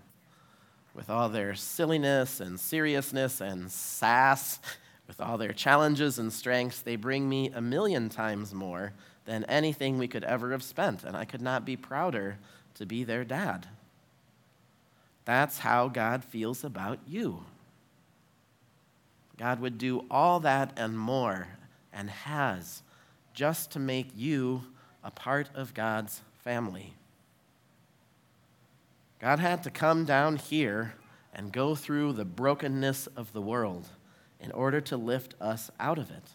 With 0.98 1.10
all 1.10 1.28
their 1.28 1.54
silliness 1.54 2.40
and 2.40 2.58
seriousness 2.58 3.40
and 3.40 3.70
sass, 3.70 4.58
with 5.06 5.20
all 5.20 5.38
their 5.38 5.52
challenges 5.52 6.18
and 6.18 6.32
strengths, 6.32 6.82
they 6.82 6.96
bring 6.96 7.28
me 7.28 7.52
a 7.54 7.60
million 7.60 8.08
times 8.08 8.52
more 8.52 8.92
than 9.24 9.44
anything 9.44 9.96
we 9.96 10.08
could 10.08 10.24
ever 10.24 10.50
have 10.50 10.64
spent, 10.64 11.04
and 11.04 11.16
I 11.16 11.24
could 11.24 11.40
not 11.40 11.64
be 11.64 11.76
prouder 11.76 12.38
to 12.74 12.84
be 12.84 13.04
their 13.04 13.22
dad. 13.22 13.68
That's 15.24 15.58
how 15.60 15.86
God 15.86 16.24
feels 16.24 16.64
about 16.64 16.98
you. 17.06 17.44
God 19.36 19.60
would 19.60 19.78
do 19.78 20.04
all 20.10 20.40
that 20.40 20.72
and 20.76 20.98
more, 20.98 21.46
and 21.92 22.10
has, 22.10 22.82
just 23.34 23.70
to 23.70 23.78
make 23.78 24.08
you 24.16 24.64
a 25.04 25.12
part 25.12 25.48
of 25.54 25.74
God's 25.74 26.22
family. 26.42 26.92
God 29.20 29.38
had 29.38 29.62
to 29.64 29.70
come 29.70 30.04
down 30.04 30.36
here 30.36 30.94
and 31.34 31.52
go 31.52 31.74
through 31.74 32.12
the 32.12 32.24
brokenness 32.24 33.06
of 33.08 33.32
the 33.32 33.42
world 33.42 33.86
in 34.40 34.52
order 34.52 34.80
to 34.82 34.96
lift 34.96 35.34
us 35.40 35.70
out 35.80 35.98
of 35.98 36.10
it. 36.10 36.30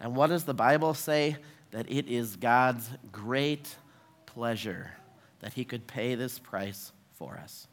And 0.00 0.14
what 0.14 0.28
does 0.28 0.44
the 0.44 0.54
Bible 0.54 0.94
say? 0.94 1.36
That 1.72 1.90
it 1.90 2.08
is 2.08 2.36
God's 2.36 2.88
great 3.10 3.76
pleasure 4.26 4.92
that 5.40 5.52
He 5.52 5.64
could 5.64 5.86
pay 5.86 6.14
this 6.14 6.38
price 6.38 6.92
for 7.12 7.34
us. 7.34 7.66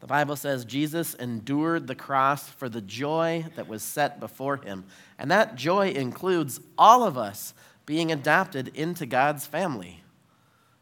The 0.00 0.08
Bible 0.08 0.34
says 0.34 0.64
Jesus 0.64 1.14
endured 1.14 1.86
the 1.86 1.94
cross 1.94 2.48
for 2.48 2.68
the 2.68 2.80
joy 2.80 3.44
that 3.54 3.68
was 3.68 3.84
set 3.84 4.18
before 4.18 4.56
him. 4.56 4.84
And 5.16 5.30
that 5.30 5.54
joy 5.54 5.90
includes 5.90 6.60
all 6.76 7.04
of 7.04 7.16
us 7.16 7.54
being 7.86 8.10
adopted 8.10 8.72
into 8.74 9.06
God's 9.06 9.46
family. 9.46 10.02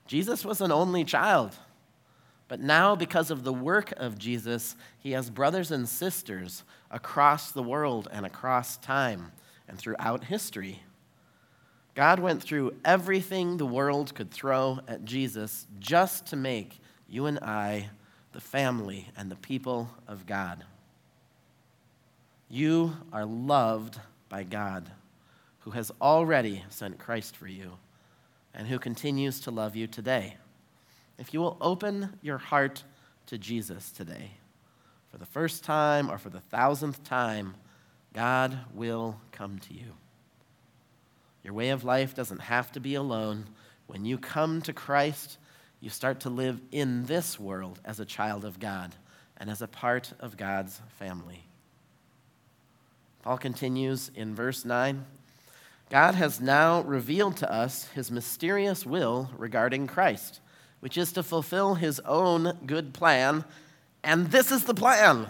Jesus 0.07 0.42
was 0.42 0.62
an 0.62 0.73
only 0.73 1.04
child. 1.04 1.54
But 2.50 2.61
now, 2.61 2.97
because 2.97 3.30
of 3.30 3.45
the 3.45 3.52
work 3.52 3.92
of 3.97 4.19
Jesus, 4.19 4.75
he 4.99 5.12
has 5.12 5.30
brothers 5.30 5.71
and 5.71 5.88
sisters 5.88 6.64
across 6.90 7.52
the 7.52 7.62
world 7.62 8.09
and 8.11 8.26
across 8.26 8.76
time 8.76 9.30
and 9.69 9.78
throughout 9.78 10.25
history. 10.25 10.83
God 11.95 12.19
went 12.19 12.42
through 12.42 12.75
everything 12.85 13.57
the 13.57 13.64
world 13.64 14.14
could 14.16 14.33
throw 14.33 14.80
at 14.88 15.04
Jesus 15.04 15.69
just 15.78 16.26
to 16.26 16.37
make 16.37 16.80
you 17.09 17.26
and 17.26 17.38
I 17.38 17.88
the 18.33 18.40
family, 18.40 19.09
and 19.16 19.30
the 19.30 19.37
people 19.37 19.90
of 20.07 20.26
God. 20.26 20.64
You 22.49 22.97
are 23.12 23.25
loved 23.25 23.99
by 24.28 24.45
God, 24.45 24.90
who 25.61 25.73
has 25.73 25.90
already 26.00 26.64
sent 26.69 26.99
Christ 26.99 27.37
for 27.37 27.49
you 27.49 27.73
and 28.54 28.66
who 28.66 28.78
continues 28.78 29.40
to 29.40 29.50
love 29.50 29.76
you 29.76 29.87
today. 29.87 30.37
If 31.20 31.34
you 31.34 31.40
will 31.40 31.58
open 31.60 32.18
your 32.22 32.38
heart 32.38 32.82
to 33.26 33.36
Jesus 33.36 33.92
today, 33.92 34.32
for 35.10 35.18
the 35.18 35.26
first 35.26 35.62
time 35.62 36.10
or 36.10 36.16
for 36.16 36.30
the 36.30 36.40
thousandth 36.40 37.04
time, 37.04 37.54
God 38.14 38.58
will 38.74 39.20
come 39.30 39.58
to 39.58 39.74
you. 39.74 39.92
Your 41.44 41.52
way 41.52 41.68
of 41.68 41.84
life 41.84 42.14
doesn't 42.14 42.40
have 42.40 42.72
to 42.72 42.80
be 42.80 42.94
alone. 42.94 43.44
When 43.86 44.06
you 44.06 44.16
come 44.16 44.62
to 44.62 44.72
Christ, 44.72 45.36
you 45.80 45.90
start 45.90 46.20
to 46.20 46.30
live 46.30 46.58
in 46.72 47.04
this 47.04 47.38
world 47.38 47.80
as 47.84 48.00
a 48.00 48.06
child 48.06 48.46
of 48.46 48.58
God 48.58 48.94
and 49.36 49.50
as 49.50 49.60
a 49.60 49.68
part 49.68 50.14
of 50.20 50.38
God's 50.38 50.80
family. 50.98 51.44
Paul 53.22 53.36
continues 53.36 54.10
in 54.14 54.34
verse 54.34 54.64
9 54.64 55.04
God 55.90 56.14
has 56.14 56.40
now 56.40 56.80
revealed 56.80 57.36
to 57.38 57.52
us 57.52 57.88
his 57.88 58.10
mysterious 58.10 58.86
will 58.86 59.28
regarding 59.36 59.86
Christ, 59.86 60.40
which 60.80 60.99
is 60.99 61.12
to 61.12 61.22
fulfill 61.22 61.75
his 61.75 62.00
own 62.00 62.58
good 62.66 62.92
plan. 62.92 63.44
And 64.02 64.30
this 64.30 64.50
is 64.50 64.64
the 64.64 64.75
plan. 64.75 65.26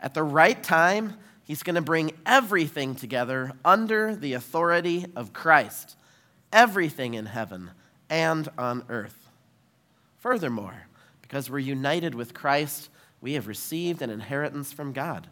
At 0.00 0.14
the 0.14 0.22
right 0.22 0.60
time, 0.62 1.14
he's 1.44 1.62
going 1.62 1.76
to 1.76 1.82
bring 1.82 2.12
everything 2.26 2.94
together 2.94 3.52
under 3.64 4.14
the 4.14 4.34
authority 4.34 5.06
of 5.16 5.32
Christ, 5.32 5.96
everything 6.52 7.14
in 7.14 7.26
heaven 7.26 7.70
and 8.08 8.48
on 8.58 8.84
earth. 8.88 9.28
Furthermore, 10.18 10.86
because 11.22 11.48
we're 11.48 11.60
united 11.60 12.14
with 12.14 12.34
Christ, 12.34 12.90
we 13.20 13.34
have 13.34 13.46
received 13.46 14.02
an 14.02 14.10
inheritance 14.10 14.72
from 14.72 14.92
God. 14.92 15.28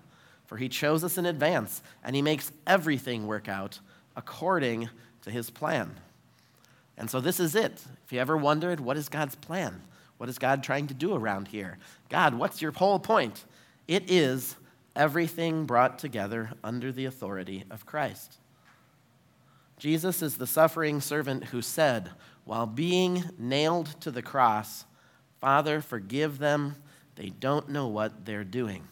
For 0.47 0.57
he 0.57 0.69
chose 0.69 1.05
us 1.05 1.19
in 1.19 1.27
advance, 1.27 1.83
and 2.03 2.17
he 2.17 2.23
makes 2.23 2.53
everything 2.67 3.27
work 3.27 3.49
out 3.49 3.81
according 4.17 4.89
to 5.23 5.31
his 5.31 5.51
plan. 5.51 5.95
And 6.99 7.09
so 7.09 7.21
this 7.21 7.41
is 7.41 7.55
it. 7.55 7.83
If 8.05 8.13
you 8.13 8.21
ever 8.21 8.37
wondered, 8.37 8.81
what 8.81 8.97
is 8.97 9.09
God's 9.09 9.37
plan? 9.37 9.81
What 10.19 10.29
is 10.29 10.39
God 10.39 10.63
trying 10.63 10.89
to 10.89 10.95
do 10.95 11.15
around 11.15 11.49
here? 11.49 11.79
God, 12.11 12.35
what's 12.35 12.61
your 12.61 12.73
whole 12.73 12.99
point? 12.99 13.45
It 13.87 14.11
is 14.11 14.57
everything 14.97 15.65
brought 15.65 15.99
together 15.99 16.51
under 16.63 16.91
the 16.91 17.05
authority 17.05 17.65
of 17.71 17.87
Christ. 17.87 18.39
Jesus 19.79 20.23
is 20.23 20.37
the 20.37 20.47
suffering 20.47 21.01
servant 21.01 21.45
who 21.45 21.63
said, 21.63 22.11
while 22.45 22.67
being 22.67 23.25
nailed 23.39 23.87
to 24.01 24.11
the 24.11 24.23
cross, 24.23 24.85
Father, 25.41 25.81
forgive 25.81 26.39
them. 26.39 26.75
They 27.15 27.29
don't 27.29 27.69
know 27.69 27.87
what 27.87 28.25
they're 28.25 28.43
doing. 28.43 28.89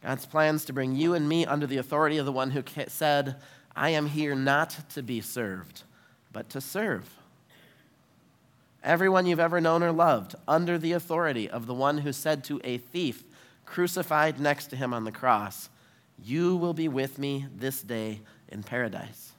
God's 0.00 0.26
plans 0.26 0.64
to 0.66 0.72
bring 0.72 0.94
you 0.94 1.14
and 1.14 1.28
me 1.28 1.44
under 1.44 1.66
the 1.66 1.78
authority 1.78 2.18
of 2.18 2.26
the 2.26 2.32
one 2.32 2.52
who 2.52 2.62
said, 2.86 3.36
I 3.74 3.90
am 3.90 4.06
here 4.06 4.36
not 4.36 4.76
to 4.90 5.02
be 5.02 5.20
served, 5.20 5.82
but 6.32 6.48
to 6.50 6.60
serve. 6.60 7.18
Everyone 8.82 9.26
you've 9.26 9.40
ever 9.40 9.60
known 9.60 9.82
or 9.82 9.92
loved, 9.92 10.34
under 10.46 10.78
the 10.78 10.92
authority 10.92 11.48
of 11.50 11.66
the 11.66 11.74
one 11.74 11.98
who 11.98 12.12
said 12.12 12.44
to 12.44 12.60
a 12.64 12.78
thief 12.78 13.24
crucified 13.66 14.40
next 14.40 14.68
to 14.68 14.76
him 14.76 14.94
on 14.94 15.04
the 15.04 15.12
cross, 15.12 15.68
You 16.22 16.56
will 16.56 16.74
be 16.74 16.88
with 16.88 17.18
me 17.18 17.46
this 17.54 17.82
day 17.82 18.20
in 18.48 18.62
paradise. 18.62 19.32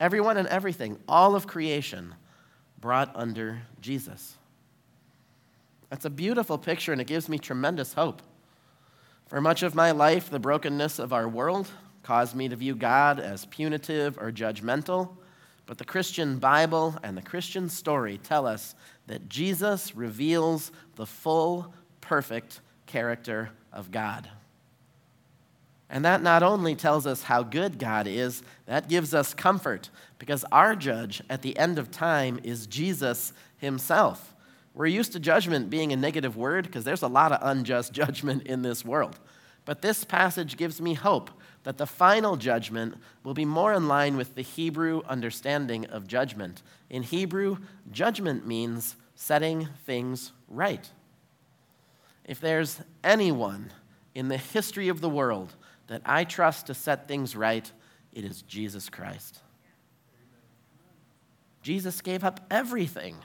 Everyone 0.00 0.36
and 0.36 0.48
everything, 0.48 0.98
all 1.08 1.34
of 1.34 1.46
creation, 1.46 2.14
brought 2.80 3.10
under 3.14 3.62
Jesus. 3.80 4.36
That's 5.88 6.04
a 6.04 6.10
beautiful 6.10 6.58
picture, 6.58 6.92
and 6.92 7.00
it 7.00 7.06
gives 7.06 7.28
me 7.28 7.38
tremendous 7.38 7.94
hope. 7.94 8.22
For 9.28 9.40
much 9.40 9.62
of 9.62 9.74
my 9.74 9.92
life, 9.92 10.30
the 10.30 10.38
brokenness 10.38 10.98
of 10.98 11.12
our 11.12 11.28
world 11.28 11.68
caused 12.02 12.34
me 12.34 12.48
to 12.48 12.56
view 12.56 12.74
God 12.74 13.18
as 13.18 13.44
punitive 13.46 14.18
or 14.18 14.30
judgmental, 14.30 15.10
but 15.66 15.78
the 15.78 15.84
Christian 15.84 16.38
Bible 16.38 16.96
and 17.02 17.16
the 17.16 17.22
Christian 17.22 17.68
story 17.68 18.18
tell 18.22 18.46
us 18.46 18.74
that 19.08 19.28
Jesus 19.28 19.94
reveals 19.96 20.70
the 20.94 21.06
full, 21.06 21.74
perfect 22.00 22.60
character 22.86 23.50
of 23.72 23.90
God. 23.90 24.28
And 25.88 26.04
that 26.04 26.22
not 26.22 26.42
only 26.42 26.74
tells 26.74 27.06
us 27.06 27.22
how 27.22 27.42
good 27.42 27.78
God 27.78 28.06
is, 28.06 28.42
that 28.66 28.88
gives 28.88 29.14
us 29.14 29.34
comfort 29.34 29.90
because 30.18 30.44
our 30.50 30.74
judge 30.74 31.22
at 31.30 31.42
the 31.42 31.56
end 31.56 31.78
of 31.78 31.90
time 31.90 32.40
is 32.42 32.66
Jesus 32.66 33.32
himself. 33.58 34.34
We're 34.74 34.86
used 34.86 35.12
to 35.12 35.20
judgment 35.20 35.70
being 35.70 35.92
a 35.92 35.96
negative 35.96 36.36
word 36.36 36.66
because 36.66 36.84
there's 36.84 37.02
a 37.02 37.08
lot 37.08 37.32
of 37.32 37.38
unjust 37.42 37.92
judgment 37.92 38.42
in 38.44 38.62
this 38.62 38.84
world. 38.84 39.18
But 39.64 39.82
this 39.82 40.04
passage 40.04 40.56
gives 40.56 40.80
me 40.80 40.94
hope 40.94 41.30
that 41.66 41.78
the 41.78 41.86
final 41.86 42.36
judgment 42.36 42.94
will 43.24 43.34
be 43.34 43.44
more 43.44 43.72
in 43.72 43.88
line 43.88 44.16
with 44.16 44.36
the 44.36 44.42
Hebrew 44.42 45.02
understanding 45.08 45.84
of 45.86 46.06
judgment. 46.06 46.62
In 46.88 47.02
Hebrew, 47.02 47.56
judgment 47.90 48.46
means 48.46 48.94
setting 49.16 49.68
things 49.84 50.30
right. 50.46 50.88
If 52.24 52.38
there's 52.38 52.80
anyone 53.02 53.72
in 54.14 54.28
the 54.28 54.36
history 54.36 54.86
of 54.86 55.00
the 55.00 55.08
world 55.08 55.56
that 55.88 56.02
I 56.06 56.22
trust 56.22 56.68
to 56.68 56.74
set 56.74 57.08
things 57.08 57.34
right, 57.34 57.68
it 58.12 58.24
is 58.24 58.42
Jesus 58.42 58.88
Christ. 58.88 59.40
Jesus 61.62 62.00
gave 62.00 62.22
up 62.22 62.46
everything 62.48 63.16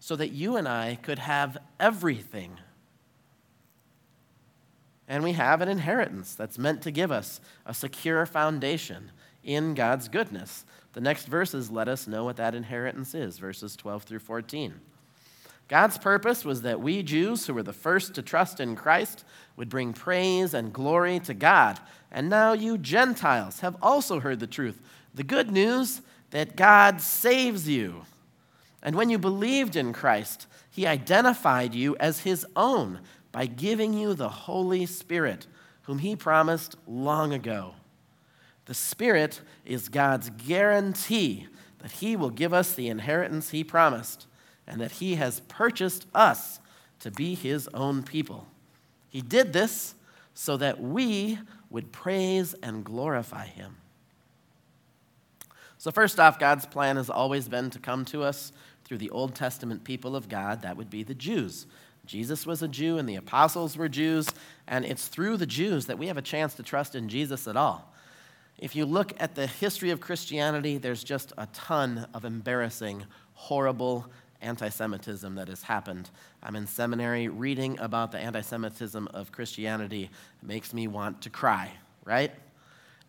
so 0.00 0.16
that 0.16 0.30
you 0.30 0.56
and 0.56 0.66
I 0.66 0.98
could 1.00 1.20
have 1.20 1.56
everything. 1.78 2.58
And 5.08 5.24
we 5.24 5.32
have 5.32 5.62
an 5.62 5.68
inheritance 5.68 6.34
that's 6.34 6.58
meant 6.58 6.82
to 6.82 6.90
give 6.90 7.10
us 7.10 7.40
a 7.64 7.72
secure 7.72 8.26
foundation 8.26 9.10
in 9.42 9.74
God's 9.74 10.08
goodness. 10.08 10.66
The 10.92 11.00
next 11.00 11.26
verses 11.26 11.70
let 11.70 11.88
us 11.88 12.06
know 12.06 12.24
what 12.24 12.36
that 12.36 12.54
inheritance 12.54 13.14
is, 13.14 13.38
verses 13.38 13.74
12 13.74 14.02
through 14.02 14.18
14. 14.18 14.74
God's 15.68 15.98
purpose 15.98 16.44
was 16.44 16.62
that 16.62 16.80
we 16.80 17.02
Jews, 17.02 17.46
who 17.46 17.54
were 17.54 17.62
the 17.62 17.72
first 17.72 18.14
to 18.14 18.22
trust 18.22 18.60
in 18.60 18.76
Christ, 18.76 19.24
would 19.56 19.68
bring 19.68 19.92
praise 19.92 20.54
and 20.54 20.72
glory 20.72 21.20
to 21.20 21.34
God. 21.34 21.78
And 22.10 22.28
now 22.28 22.52
you 22.52 22.78
Gentiles 22.78 23.60
have 23.60 23.76
also 23.82 24.20
heard 24.20 24.40
the 24.40 24.46
truth 24.46 24.80
the 25.14 25.24
good 25.24 25.50
news 25.50 26.00
that 26.30 26.54
God 26.54 27.00
saves 27.00 27.68
you. 27.68 28.02
And 28.82 28.94
when 28.94 29.10
you 29.10 29.18
believed 29.18 29.74
in 29.74 29.92
Christ, 29.92 30.46
he 30.70 30.86
identified 30.86 31.74
you 31.74 31.96
as 31.98 32.20
his 32.20 32.46
own 32.54 33.00
by 33.38 33.46
giving 33.46 33.94
you 33.94 34.14
the 34.14 34.28
Holy 34.28 34.84
Spirit, 34.84 35.46
whom 35.82 36.00
he 36.00 36.16
promised 36.16 36.74
long 36.88 37.32
ago. 37.32 37.72
The 38.64 38.74
Spirit 38.74 39.42
is 39.64 39.88
God's 39.88 40.30
guarantee 40.30 41.46
that 41.78 41.92
he 41.92 42.16
will 42.16 42.30
give 42.30 42.52
us 42.52 42.74
the 42.74 42.88
inheritance 42.88 43.50
he 43.50 43.62
promised 43.62 44.26
and 44.66 44.80
that 44.80 44.90
he 44.90 45.14
has 45.14 45.38
purchased 45.46 46.08
us 46.16 46.58
to 46.98 47.12
be 47.12 47.36
his 47.36 47.68
own 47.72 48.02
people. 48.02 48.48
He 49.08 49.20
did 49.20 49.52
this 49.52 49.94
so 50.34 50.56
that 50.56 50.80
we 50.80 51.38
would 51.70 51.92
praise 51.92 52.56
and 52.60 52.82
glorify 52.82 53.46
him. 53.46 53.76
So, 55.78 55.92
first 55.92 56.18
off, 56.18 56.40
God's 56.40 56.66
plan 56.66 56.96
has 56.96 57.08
always 57.08 57.48
been 57.48 57.70
to 57.70 57.78
come 57.78 58.04
to 58.06 58.24
us 58.24 58.50
through 58.84 58.98
the 58.98 59.10
Old 59.10 59.36
Testament 59.36 59.84
people 59.84 60.16
of 60.16 60.28
God. 60.28 60.62
That 60.62 60.76
would 60.76 60.90
be 60.90 61.04
the 61.04 61.14
Jews. 61.14 61.68
Jesus 62.08 62.46
was 62.46 62.62
a 62.62 62.68
Jew 62.68 62.96
and 62.96 63.06
the 63.06 63.16
apostles 63.16 63.76
were 63.76 63.88
Jews, 63.88 64.28
and 64.66 64.84
it's 64.84 65.08
through 65.08 65.36
the 65.36 65.46
Jews 65.46 65.86
that 65.86 65.98
we 65.98 66.06
have 66.06 66.16
a 66.16 66.22
chance 66.22 66.54
to 66.54 66.62
trust 66.62 66.94
in 66.94 67.08
Jesus 67.08 67.46
at 67.46 67.56
all. 67.56 67.94
If 68.56 68.74
you 68.74 68.86
look 68.86 69.12
at 69.20 69.34
the 69.34 69.46
history 69.46 69.90
of 69.90 70.00
Christianity, 70.00 70.78
there's 70.78 71.04
just 71.04 71.34
a 71.36 71.46
ton 71.52 72.08
of 72.14 72.24
embarrassing, 72.24 73.04
horrible 73.34 74.10
anti 74.40 74.70
Semitism 74.70 75.34
that 75.34 75.48
has 75.48 75.62
happened. 75.62 76.08
I'm 76.42 76.56
in 76.56 76.66
seminary 76.66 77.28
reading 77.28 77.78
about 77.78 78.10
the 78.10 78.18
anti 78.18 78.40
Semitism 78.40 79.08
of 79.12 79.30
Christianity. 79.30 80.04
It 80.42 80.48
makes 80.48 80.72
me 80.72 80.88
want 80.88 81.20
to 81.22 81.30
cry, 81.30 81.70
right? 82.04 82.32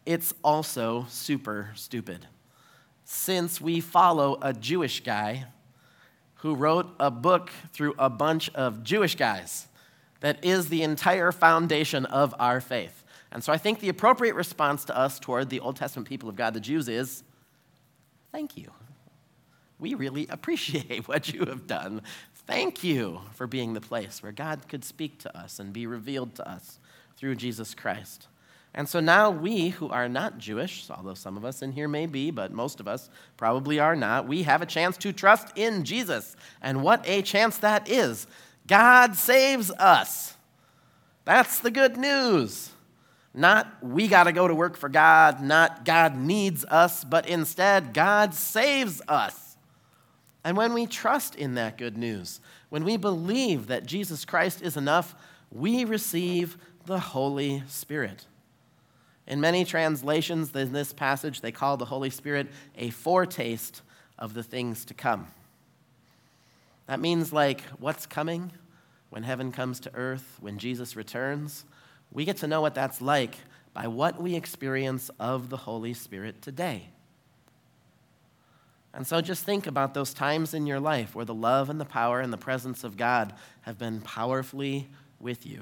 It's 0.05 0.33
also 0.43 1.05
super 1.09 1.69
stupid. 1.73 2.27
Since 3.05 3.61
we 3.61 3.79
follow 3.79 4.37
a 4.41 4.51
Jewish 4.51 5.03
guy 5.03 5.45
who 6.39 6.55
wrote 6.55 6.87
a 6.99 7.11
book 7.11 7.51
through 7.73 7.95
a 7.97 8.09
bunch 8.09 8.49
of 8.51 8.83
Jewish 8.83 9.15
guys 9.15 9.67
that 10.19 10.43
is 10.43 10.69
the 10.69 10.83
entire 10.83 11.31
foundation 11.31 12.05
of 12.05 12.35
our 12.39 12.59
faith. 12.59 13.03
And 13.31 13.43
so 13.43 13.53
I 13.53 13.57
think 13.57 13.79
the 13.79 13.89
appropriate 13.89 14.35
response 14.35 14.85
to 14.85 14.97
us 14.97 15.19
toward 15.19 15.49
the 15.49 15.59
Old 15.59 15.75
Testament 15.75 16.07
people 16.07 16.29
of 16.29 16.35
God, 16.35 16.53
the 16.53 16.59
Jews, 16.59 16.89
is 16.89 17.23
thank 18.31 18.57
you 18.57 18.71
we 19.79 19.93
really 19.93 20.27
appreciate 20.29 21.07
what 21.07 21.33
you 21.33 21.45
have 21.45 21.65
done. 21.65 22.01
Thank 22.45 22.83
you 22.83 23.21
for 23.33 23.47
being 23.47 23.73
the 23.73 23.81
place 23.81 24.21
where 24.21 24.31
God 24.31 24.67
could 24.67 24.83
speak 24.83 25.19
to 25.19 25.37
us 25.37 25.59
and 25.59 25.71
be 25.71 25.87
revealed 25.87 26.35
to 26.35 26.49
us 26.49 26.79
through 27.15 27.35
Jesus 27.35 27.73
Christ. 27.73 28.27
And 28.73 28.87
so 28.87 28.99
now 28.99 29.31
we 29.31 29.69
who 29.69 29.89
are 29.89 30.07
not 30.07 30.37
Jewish, 30.37 30.89
although 30.89 31.15
some 31.15 31.37
of 31.37 31.43
us 31.43 31.61
in 31.61 31.71
here 31.71 31.87
may 31.87 32.05
be, 32.05 32.29
but 32.29 32.51
most 32.51 32.79
of 32.79 32.87
us 32.87 33.09
probably 33.35 33.79
are 33.79 33.95
not, 33.95 34.27
we 34.27 34.43
have 34.43 34.61
a 34.61 34.67
chance 34.67 34.95
to 34.97 35.11
trust 35.11 35.47
in 35.55 35.83
Jesus. 35.83 36.35
And 36.61 36.83
what 36.83 37.07
a 37.07 37.21
chance 37.21 37.57
that 37.57 37.89
is! 37.89 38.27
God 38.67 39.15
saves 39.15 39.71
us. 39.71 40.35
That's 41.25 41.59
the 41.59 41.71
good 41.71 41.97
news. 41.97 42.69
Not 43.33 43.83
we 43.83 44.07
got 44.07 44.23
to 44.23 44.31
go 44.31 44.47
to 44.47 44.55
work 44.55 44.77
for 44.77 44.89
God, 44.89 45.41
not 45.41 45.85
God 45.85 46.15
needs 46.15 46.65
us, 46.65 47.03
but 47.03 47.27
instead 47.27 47.93
God 47.93 48.33
saves 48.33 49.01
us. 49.07 49.57
And 50.43 50.55
when 50.55 50.73
we 50.73 50.85
trust 50.85 51.35
in 51.35 51.55
that 51.55 51.77
good 51.77 51.97
news, 51.97 52.39
when 52.69 52.83
we 52.83 52.97
believe 52.97 53.67
that 53.67 53.85
Jesus 53.85 54.25
Christ 54.25 54.61
is 54.61 54.77
enough, 54.77 55.15
we 55.51 55.83
receive 55.83 56.57
the 56.85 56.99
Holy 56.99 57.63
Spirit. 57.67 58.25
In 59.29 59.39
many 59.39 59.63
translations 59.63 60.53
in 60.55 60.73
this 60.73 60.91
passage, 60.91 61.41
they 61.41 61.51
call 61.51 61.77
the 61.77 61.85
Holy 61.85 62.09
Spirit 62.09 62.47
a 62.75 62.89
foretaste 62.89 63.83
of 64.17 64.33
the 64.33 64.41
things 64.41 64.83
to 64.85 64.95
come. 64.95 65.27
That 66.87 66.99
means, 66.99 67.31
like, 67.31 67.61
what's 67.79 68.07
coming 68.07 68.51
when 69.11 69.21
heaven 69.21 69.51
comes 69.51 69.79
to 69.81 69.93
earth, 69.93 70.37
when 70.41 70.57
Jesus 70.57 70.95
returns. 70.95 71.63
We 72.11 72.25
get 72.25 72.37
to 72.37 72.47
know 72.47 72.61
what 72.61 72.73
that's 72.73 73.01
like 73.01 73.37
by 73.71 73.85
what 73.85 74.19
we 74.19 74.35
experience 74.35 75.11
of 75.19 75.49
the 75.49 75.57
Holy 75.57 75.93
Spirit 75.93 76.41
today. 76.41 76.89
And 78.95 79.05
so 79.05 79.21
just 79.21 79.45
think 79.45 79.67
about 79.67 79.93
those 79.93 80.11
times 80.11 80.55
in 80.55 80.65
your 80.65 80.79
life 80.79 81.13
where 81.13 81.25
the 81.25 81.35
love 81.35 81.69
and 81.69 81.79
the 81.79 81.85
power 81.85 82.19
and 82.19 82.33
the 82.33 82.37
presence 82.37 82.83
of 82.83 82.97
God 82.97 83.33
have 83.61 83.77
been 83.77 84.01
powerfully 84.01 84.89
with 85.19 85.45
you. 85.45 85.61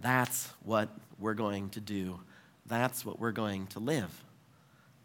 That's 0.00 0.52
what 0.64 0.88
we're 1.24 1.34
going 1.34 1.70
to 1.70 1.80
do. 1.80 2.20
That's 2.66 3.04
what 3.04 3.18
we're 3.18 3.32
going 3.32 3.66
to 3.68 3.80
live. 3.80 4.24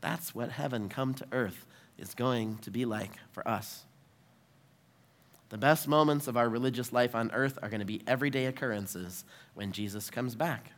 That's 0.01 0.35
what 0.35 0.51
heaven 0.51 0.89
come 0.89 1.13
to 1.15 1.25
earth 1.31 1.65
is 1.97 2.13
going 2.13 2.57
to 2.59 2.71
be 2.71 2.85
like 2.85 3.13
for 3.31 3.45
us. 3.47 3.85
The 5.49 5.57
best 5.57 5.87
moments 5.87 6.27
of 6.27 6.37
our 6.37 6.47
religious 6.47 6.93
life 6.93 7.15
on 7.15 7.31
earth 7.31 7.57
are 7.61 7.69
going 7.69 7.79
to 7.79 7.85
be 7.85 8.01
everyday 8.05 8.45
occurrences 8.45 9.25
when 9.55 9.71
Jesus 9.71 10.11
comes 10.11 10.35
back. 10.35 10.71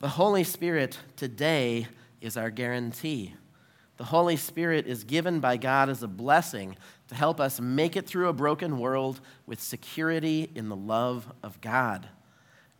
The 0.00 0.08
Holy 0.08 0.42
Spirit 0.42 0.98
today 1.16 1.86
is 2.20 2.36
our 2.36 2.50
guarantee 2.50 3.34
the 3.96 4.04
Holy 4.04 4.36
Spirit 4.36 4.86
is 4.86 5.04
given 5.04 5.38
by 5.38 5.56
God 5.56 5.88
as 5.88 6.02
a 6.02 6.08
blessing 6.08 6.76
to 7.08 7.14
help 7.14 7.40
us 7.40 7.60
make 7.60 7.96
it 7.96 8.06
through 8.06 8.28
a 8.28 8.32
broken 8.32 8.78
world 8.78 9.20
with 9.46 9.60
security 9.60 10.50
in 10.54 10.68
the 10.68 10.76
love 10.76 11.32
of 11.44 11.60
God. 11.60 12.08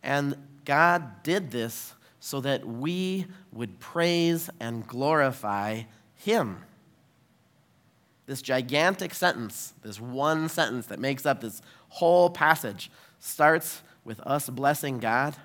And 0.03 0.35
God 0.65 1.23
did 1.23 1.51
this 1.51 1.93
so 2.19 2.41
that 2.41 2.65
we 2.65 3.27
would 3.51 3.79
praise 3.79 4.49
and 4.59 4.85
glorify 4.87 5.83
Him. 6.15 6.63
This 8.25 8.41
gigantic 8.41 9.13
sentence, 9.13 9.73
this 9.83 10.01
one 10.01 10.49
sentence 10.49 10.87
that 10.87 10.99
makes 10.99 11.25
up 11.25 11.41
this 11.41 11.61
whole 11.89 12.29
passage, 12.29 12.89
starts 13.19 13.83
with 14.03 14.19
us 14.21 14.49
blessing 14.49 14.99
God 14.99 15.35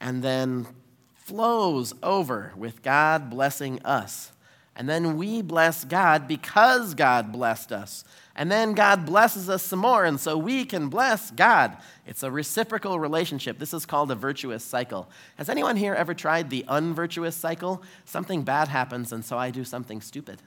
and 0.00 0.22
then 0.22 0.66
flows 1.14 1.92
over 2.02 2.52
with 2.56 2.82
God 2.82 3.28
blessing 3.28 3.80
us. 3.84 4.32
And 4.78 4.88
then 4.88 5.16
we 5.16 5.42
bless 5.42 5.84
God 5.84 6.28
because 6.28 6.94
God 6.94 7.32
blessed 7.32 7.72
us. 7.72 8.04
And 8.36 8.50
then 8.50 8.74
God 8.74 9.04
blesses 9.04 9.50
us 9.50 9.64
some 9.64 9.80
more, 9.80 10.04
and 10.04 10.20
so 10.20 10.38
we 10.38 10.64
can 10.64 10.88
bless 10.88 11.32
God. 11.32 11.76
It's 12.06 12.22
a 12.22 12.30
reciprocal 12.30 13.00
relationship. 13.00 13.58
This 13.58 13.74
is 13.74 13.84
called 13.84 14.12
a 14.12 14.14
virtuous 14.14 14.62
cycle. 14.62 15.08
Has 15.36 15.48
anyone 15.48 15.76
here 15.76 15.94
ever 15.94 16.14
tried 16.14 16.48
the 16.48 16.64
unvirtuous 16.68 17.34
cycle? 17.34 17.82
Something 18.04 18.44
bad 18.44 18.68
happens, 18.68 19.12
and 19.12 19.24
so 19.24 19.36
I 19.36 19.50
do 19.50 19.64
something 19.64 20.00
stupid. 20.00 20.40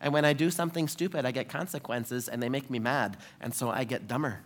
And 0.00 0.12
when 0.12 0.24
I 0.24 0.32
do 0.32 0.50
something 0.50 0.88
stupid, 0.88 1.24
I 1.24 1.30
get 1.30 1.48
consequences, 1.48 2.28
and 2.28 2.42
they 2.42 2.48
make 2.48 2.68
me 2.68 2.80
mad, 2.80 3.16
and 3.40 3.54
so 3.54 3.70
I 3.70 3.84
get 3.84 4.08
dumber. 4.08 4.40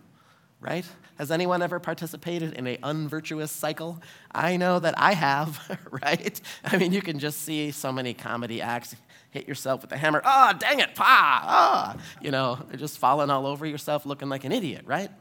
Right? 0.61 0.85
Has 1.17 1.31
anyone 1.31 1.61
ever 1.61 1.79
participated 1.79 2.53
in 2.53 2.67
an 2.67 2.77
unvirtuous 2.83 3.51
cycle? 3.51 4.01
I 4.31 4.57
know 4.57 4.79
that 4.79 4.93
I 4.97 5.13
have, 5.13 5.77
right? 6.03 6.39
I 6.63 6.77
mean, 6.77 6.91
you 6.91 7.01
can 7.01 7.19
just 7.19 7.41
see 7.41 7.71
so 7.71 7.91
many 7.91 8.13
comedy 8.13 8.61
acts 8.61 8.95
hit 9.31 9.47
yourself 9.47 9.81
with 9.81 9.91
a 9.91 9.97
hammer. 9.97 10.21
Oh, 10.25 10.53
dang 10.57 10.79
it, 10.79 10.95
pa! 10.95 11.95
Oh. 11.97 12.01
you 12.21 12.31
know, 12.31 12.59
just 12.75 12.97
falling 12.97 13.29
all 13.29 13.45
over 13.45 13.65
yourself 13.65 14.05
looking 14.05 14.29
like 14.29 14.43
an 14.43 14.51
idiot, 14.51 14.83
right? 14.85 15.11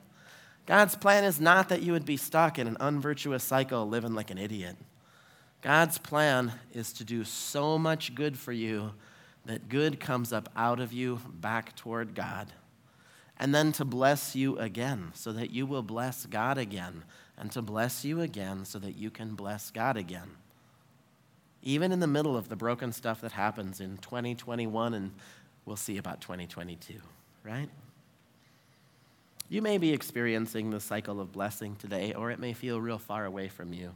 God's 0.67 0.97
plan 0.97 1.25
is 1.25 1.41
not 1.41 1.69
that 1.71 1.83
you 1.83 1.93
would 1.93 2.05
be 2.05 2.17
stuck 2.17 2.59
in 2.59 2.67
an 2.67 2.77
unvirtuous 2.81 3.43
cycle 3.43 3.89
living 3.89 4.15
like 4.15 4.31
an 4.31 4.39
idiot. 4.39 4.77
God's 5.63 5.99
plan 5.99 6.53
is 6.73 6.93
to 6.95 7.05
do 7.05 7.25
so 7.25 7.79
much 7.79 8.15
good 8.15 8.39
for 8.39 8.53
you 8.53 8.93
that 9.47 9.69
good 9.69 9.99
comes 9.99 10.33
up 10.33 10.49
out 10.55 10.79
of 10.79 10.93
you 10.93 11.21
back 11.41 11.75
toward 11.75 12.15
God 12.15 12.53
and 13.39 13.55
then 13.55 13.73
to 13.73 13.85
bless 13.85 14.35
you 14.35 14.59
again 14.59 15.11
so 15.15 15.33
that 15.33 15.51
you 15.51 15.67
will 15.67 15.83
bless 15.83 16.27
God 16.27 16.59
again, 16.59 17.05
and 17.37 17.53
to 17.53 17.63
bless 17.63 18.05
you 18.05 18.21
again 18.21 18.65
so 18.65 18.79
that 18.79 18.97
you 18.97 19.11
can 19.11 19.35
bless 19.35 19.71
God 19.71 19.97
again. 19.97 20.29
Even 21.63 21.93
in 21.93 22.01
the 22.01 22.07
middle 22.07 22.37
of 22.37 22.49
the 22.49 22.57
broken 22.57 22.93
stuff 22.93 23.21
that 23.21 23.33
happens 23.33 23.81
in 23.81 23.99
2021, 23.99 24.95
and 24.95 25.13
we'll 25.65 25.77
see 25.77 25.99
about 25.99 26.21
2022, 26.21 26.95
right? 27.45 27.69
You 29.49 29.63
may 29.63 29.79
be 29.79 29.93
experiencing 29.93 30.71
the 30.71 30.81
cycle 30.81 31.21
of 31.21 31.33
blessing 31.33 31.77
today, 31.77 32.13
or 32.13 32.31
it 32.31 32.39
may 32.39 32.53
feel 32.53 32.81
real 32.81 32.99
far 32.99 33.25
away 33.25 33.49
from 33.49 33.73
you. 33.73 33.93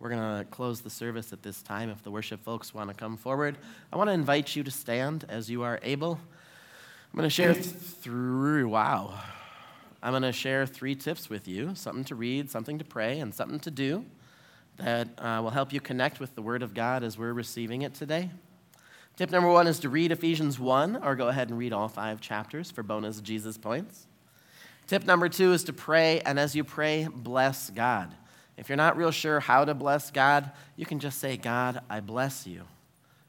We're 0.00 0.10
going 0.10 0.38
to 0.38 0.44
close 0.50 0.80
the 0.80 0.90
service 0.90 1.32
at 1.32 1.42
this 1.42 1.62
time. 1.62 1.90
If 1.90 2.02
the 2.02 2.10
worship 2.10 2.42
folks 2.42 2.74
want 2.74 2.90
to 2.90 2.94
come 2.94 3.16
forward, 3.16 3.58
I 3.92 3.96
want 3.96 4.08
to 4.08 4.14
invite 4.14 4.56
you 4.56 4.62
to 4.64 4.70
stand 4.70 5.24
as 5.28 5.50
you 5.50 5.62
are 5.62 5.78
able. 5.82 6.18
I'm 7.14 7.18
going 7.18 7.28
to 7.28 7.30
share 7.30 7.54
three, 7.54 8.64
wow. 8.64 9.14
I'm 10.02 10.10
going 10.10 10.24
to 10.24 10.32
share 10.32 10.66
three 10.66 10.96
tips 10.96 11.30
with 11.30 11.46
you 11.46 11.76
something 11.76 12.02
to 12.06 12.16
read, 12.16 12.50
something 12.50 12.76
to 12.78 12.84
pray, 12.84 13.20
and 13.20 13.32
something 13.32 13.60
to 13.60 13.70
do 13.70 14.04
that 14.78 15.06
uh, 15.18 15.38
will 15.40 15.50
help 15.50 15.72
you 15.72 15.80
connect 15.80 16.18
with 16.18 16.34
the 16.34 16.42
Word 16.42 16.60
of 16.60 16.74
God 16.74 17.04
as 17.04 17.16
we're 17.16 17.32
receiving 17.32 17.82
it 17.82 17.94
today. 17.94 18.30
Tip 19.16 19.30
number 19.30 19.48
one 19.48 19.68
is 19.68 19.78
to 19.78 19.88
read 19.88 20.10
Ephesians 20.10 20.58
1, 20.58 21.04
or 21.04 21.14
go 21.14 21.28
ahead 21.28 21.50
and 21.50 21.56
read 21.56 21.72
all 21.72 21.86
five 21.86 22.20
chapters 22.20 22.72
for 22.72 22.82
bonus 22.82 23.20
Jesus 23.20 23.56
points. 23.56 24.08
Tip 24.88 25.06
number 25.06 25.28
two 25.28 25.52
is 25.52 25.62
to 25.62 25.72
pray, 25.72 26.18
and 26.22 26.36
as 26.36 26.56
you 26.56 26.64
pray, 26.64 27.06
bless 27.08 27.70
God. 27.70 28.12
If 28.56 28.68
you're 28.68 28.74
not 28.74 28.96
real 28.96 29.12
sure 29.12 29.38
how 29.38 29.64
to 29.64 29.74
bless 29.74 30.10
God, 30.10 30.50
you 30.74 30.84
can 30.84 30.98
just 30.98 31.20
say, 31.20 31.36
God, 31.36 31.80
I 31.88 32.00
bless 32.00 32.44
you. 32.44 32.64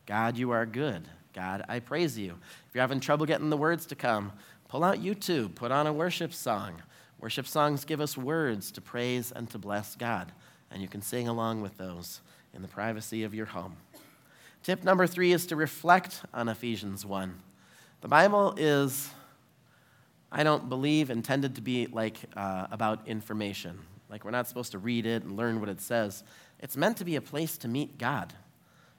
God, 0.08 0.38
you 0.40 0.50
are 0.50 0.66
good. 0.66 1.08
God, 1.36 1.66
I 1.68 1.82
praise 1.82 2.18
you. 2.18 2.38
If 2.68 2.74
you're 2.74 2.82
having 2.82 3.02
trouble 3.02 3.26
getting 3.26 3.50
the 3.50 3.58
words 3.58 3.86
to 3.88 3.96
come, 3.96 4.32
pull 4.70 4.86
out 4.86 5.04
YouTube, 5.04 5.54
put 5.54 5.70
on 5.70 5.86
a 5.86 5.92
worship 5.92 6.34
song. 6.34 6.82
Worship 7.20 7.46
songs 7.46 7.84
give 7.84 8.00
us 8.00 8.18
words 8.18 8.72
to 8.72 8.82
praise 8.82 9.34
and 9.34 9.50
to 9.50 9.58
bless 9.58 9.98
God, 9.98 10.32
and 10.72 10.82
you 10.82 10.88
can 10.88 11.02
sing 11.02 11.28
along 11.28 11.62
with 11.62 11.78
those 11.78 12.22
in 12.54 12.62
the 12.62 12.70
privacy 12.70 13.24
of 13.24 13.36
your 13.36 13.48
home. 13.48 13.76
Tip 14.64 14.84
number 14.86 15.06
three 15.06 15.34
is 15.34 15.46
to 15.48 15.58
reflect 15.58 16.22
on 16.34 16.48
Ephesians 16.48 17.06
1. 17.06 17.38
The 18.00 18.08
Bible 18.08 18.56
is, 18.58 19.10
I 20.32 20.44
don't 20.44 20.70
believe, 20.70 21.10
intended 21.10 21.56
to 21.56 21.62
be 21.62 21.88
like 21.88 22.18
uh, 22.38 22.68
about 22.72 23.08
information. 23.08 23.80
Like 24.10 24.24
we're 24.24 24.32
not 24.32 24.48
supposed 24.48 24.72
to 24.72 24.80
read 24.80 25.06
it 25.06 25.24
and 25.24 25.36
learn 25.36 25.60
what 25.60 25.68
it 25.68 25.82
says. 25.82 26.24
It's 26.60 26.78
meant 26.78 26.96
to 26.98 27.06
be 27.06 27.18
a 27.18 27.22
place 27.22 27.58
to 27.58 27.68
meet 27.68 27.98
God. 27.98 28.34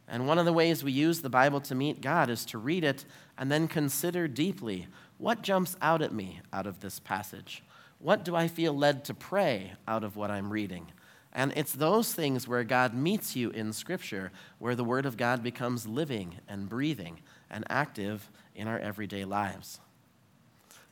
And 0.08 0.26
one 0.26 0.38
of 0.38 0.44
the 0.44 0.52
ways 0.52 0.84
we 0.84 0.92
use 0.92 1.20
the 1.20 1.28
Bible 1.28 1.60
to 1.62 1.74
meet 1.74 2.00
God 2.00 2.30
is 2.30 2.44
to 2.46 2.58
read 2.58 2.84
it 2.84 3.04
and 3.36 3.50
then 3.50 3.66
consider 3.66 4.28
deeply 4.28 4.86
what 5.18 5.42
jumps 5.42 5.76
out 5.82 6.02
at 6.02 6.12
me 6.12 6.40
out 6.52 6.66
of 6.66 6.80
this 6.80 7.00
passage? 7.00 7.62
What 7.98 8.24
do 8.24 8.36
I 8.36 8.48
feel 8.48 8.76
led 8.76 9.04
to 9.06 9.14
pray 9.14 9.72
out 9.88 10.04
of 10.04 10.16
what 10.16 10.30
I'm 10.30 10.52
reading? 10.52 10.92
And 11.32 11.52
it's 11.56 11.72
those 11.72 12.14
things 12.14 12.46
where 12.46 12.64
God 12.64 12.94
meets 12.94 13.36
you 13.36 13.50
in 13.50 13.72
Scripture, 13.72 14.30
where 14.58 14.74
the 14.74 14.84
Word 14.84 15.06
of 15.06 15.16
God 15.16 15.42
becomes 15.42 15.86
living 15.86 16.36
and 16.48 16.68
breathing 16.68 17.20
and 17.50 17.64
active 17.68 18.30
in 18.54 18.68
our 18.68 18.78
everyday 18.78 19.24
lives. 19.24 19.80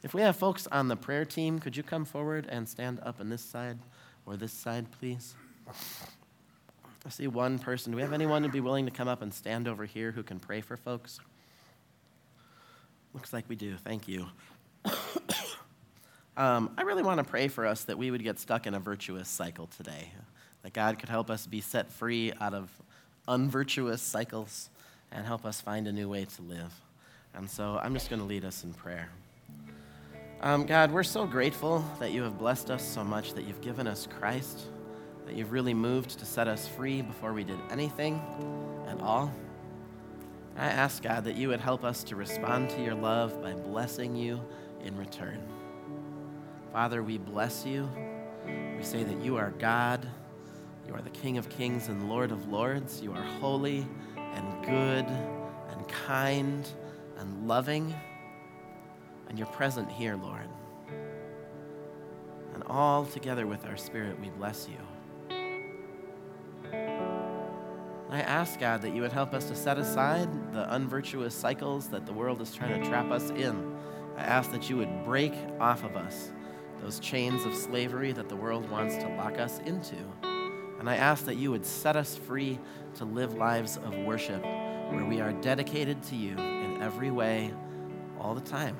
If 0.02 0.12
we 0.12 0.20
have 0.20 0.36
folks 0.36 0.66
on 0.66 0.88
the 0.88 0.96
prayer 0.96 1.24
team, 1.24 1.58
could 1.58 1.76
you 1.76 1.82
come 1.82 2.04
forward 2.04 2.46
and 2.50 2.68
stand 2.68 3.00
up 3.02 3.20
on 3.20 3.30
this 3.30 3.42
side 3.42 3.78
or 4.26 4.36
this 4.36 4.52
side, 4.52 4.86
please? 4.98 5.34
I 7.06 7.10
see 7.10 7.26
one 7.26 7.58
person. 7.58 7.92
Do 7.92 7.96
we 7.96 8.02
have 8.02 8.14
anyone 8.14 8.42
who'd 8.42 8.52
be 8.52 8.60
willing 8.60 8.86
to 8.86 8.90
come 8.90 9.08
up 9.08 9.20
and 9.20 9.32
stand 9.32 9.68
over 9.68 9.84
here 9.84 10.10
who 10.10 10.22
can 10.22 10.38
pray 10.38 10.62
for 10.62 10.76
folks? 10.76 11.20
Looks 13.12 13.32
like 13.32 13.44
we 13.48 13.56
do. 13.56 13.76
Thank 13.76 14.08
you. 14.08 14.26
um, 16.36 16.70
I 16.78 16.82
really 16.82 17.02
want 17.02 17.18
to 17.18 17.24
pray 17.24 17.48
for 17.48 17.66
us 17.66 17.84
that 17.84 17.98
we 17.98 18.10
would 18.10 18.22
get 18.22 18.38
stuck 18.38 18.66
in 18.66 18.74
a 18.74 18.80
virtuous 18.80 19.28
cycle 19.28 19.66
today, 19.66 20.12
that 20.62 20.72
God 20.72 20.98
could 20.98 21.10
help 21.10 21.30
us 21.30 21.46
be 21.46 21.60
set 21.60 21.92
free 21.92 22.32
out 22.40 22.54
of 22.54 22.70
unvirtuous 23.28 24.00
cycles 24.00 24.70
and 25.12 25.26
help 25.26 25.44
us 25.44 25.60
find 25.60 25.86
a 25.86 25.92
new 25.92 26.08
way 26.08 26.24
to 26.24 26.42
live. 26.42 26.72
And 27.34 27.50
so 27.50 27.78
I'm 27.82 27.92
just 27.92 28.08
going 28.08 28.20
to 28.20 28.26
lead 28.26 28.46
us 28.46 28.64
in 28.64 28.72
prayer. 28.72 29.10
Um, 30.40 30.64
God, 30.64 30.90
we're 30.90 31.02
so 31.02 31.26
grateful 31.26 31.84
that 32.00 32.12
you 32.12 32.22
have 32.22 32.38
blessed 32.38 32.70
us 32.70 32.82
so 32.82 33.04
much, 33.04 33.34
that 33.34 33.44
you've 33.44 33.60
given 33.60 33.86
us 33.86 34.08
Christ 34.18 34.68
that 35.26 35.34
you've 35.34 35.52
really 35.52 35.74
moved 35.74 36.18
to 36.18 36.26
set 36.26 36.48
us 36.48 36.68
free 36.68 37.02
before 37.02 37.32
we 37.32 37.44
did 37.44 37.58
anything 37.70 38.20
at 38.88 39.00
all. 39.00 39.32
I 40.56 40.66
ask, 40.66 41.02
God, 41.02 41.24
that 41.24 41.36
you 41.36 41.48
would 41.48 41.60
help 41.60 41.82
us 41.84 42.04
to 42.04 42.16
respond 42.16 42.70
to 42.70 42.82
your 42.82 42.94
love 42.94 43.42
by 43.42 43.54
blessing 43.54 44.14
you 44.14 44.40
in 44.84 44.96
return. 44.96 45.40
Father, 46.72 47.02
we 47.02 47.18
bless 47.18 47.66
you. 47.66 47.88
We 48.46 48.82
say 48.82 49.02
that 49.02 49.20
you 49.20 49.36
are 49.36 49.50
God. 49.58 50.06
You 50.86 50.94
are 50.94 51.00
the 51.00 51.10
King 51.10 51.38
of 51.38 51.48
kings 51.48 51.88
and 51.88 52.08
Lord 52.08 52.30
of 52.30 52.48
lords. 52.48 53.00
You 53.00 53.12
are 53.12 53.22
holy 53.22 53.86
and 54.16 54.64
good 54.64 55.06
and 55.06 55.88
kind 55.88 56.68
and 57.18 57.48
loving. 57.48 57.94
And 59.28 59.38
you're 59.38 59.48
present 59.48 59.90
here, 59.90 60.16
Lord. 60.16 60.48
And 62.54 62.62
all 62.68 63.06
together 63.06 63.46
with 63.46 63.64
our 63.66 63.76
spirit, 63.76 64.20
we 64.20 64.28
bless 64.30 64.68
you. 64.68 64.76
I 68.10 68.20
ask, 68.20 68.60
God, 68.60 68.82
that 68.82 68.94
you 68.94 69.02
would 69.02 69.12
help 69.12 69.32
us 69.34 69.46
to 69.46 69.56
set 69.56 69.78
aside 69.78 70.28
the 70.52 70.72
unvirtuous 70.72 71.34
cycles 71.34 71.88
that 71.88 72.06
the 72.06 72.12
world 72.12 72.40
is 72.40 72.54
trying 72.54 72.80
to 72.80 72.88
trap 72.88 73.10
us 73.10 73.30
in. 73.30 73.76
I 74.16 74.22
ask 74.22 74.50
that 74.52 74.68
you 74.68 74.76
would 74.76 75.04
break 75.04 75.34
off 75.58 75.84
of 75.84 75.96
us 75.96 76.30
those 76.80 77.00
chains 77.00 77.44
of 77.46 77.54
slavery 77.54 78.12
that 78.12 78.28
the 78.28 78.36
world 78.36 78.68
wants 78.70 78.96
to 78.98 79.08
lock 79.16 79.38
us 79.38 79.58
into. 79.60 79.96
And 80.78 80.88
I 80.88 80.96
ask 80.96 81.24
that 81.24 81.36
you 81.36 81.50
would 81.50 81.64
set 81.64 81.96
us 81.96 82.14
free 82.14 82.58
to 82.96 83.06
live 83.06 83.34
lives 83.34 83.78
of 83.78 83.96
worship 83.98 84.42
where 84.42 85.04
we 85.06 85.20
are 85.20 85.32
dedicated 85.32 86.02
to 86.04 86.16
you 86.16 86.36
in 86.36 86.82
every 86.82 87.10
way, 87.10 87.54
all 88.20 88.34
the 88.34 88.40
time. 88.42 88.76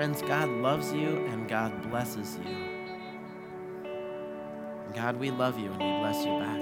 Friends, 0.00 0.22
God 0.22 0.48
loves 0.48 0.94
you 0.94 1.26
and 1.26 1.46
God 1.46 1.90
blesses 1.90 2.38
you. 2.38 2.56
God, 4.94 5.16
we 5.16 5.30
love 5.30 5.58
you 5.58 5.70
and 5.70 5.78
we 5.78 5.90
bless 6.00 6.24
you 6.24 6.38
back. 6.38 6.58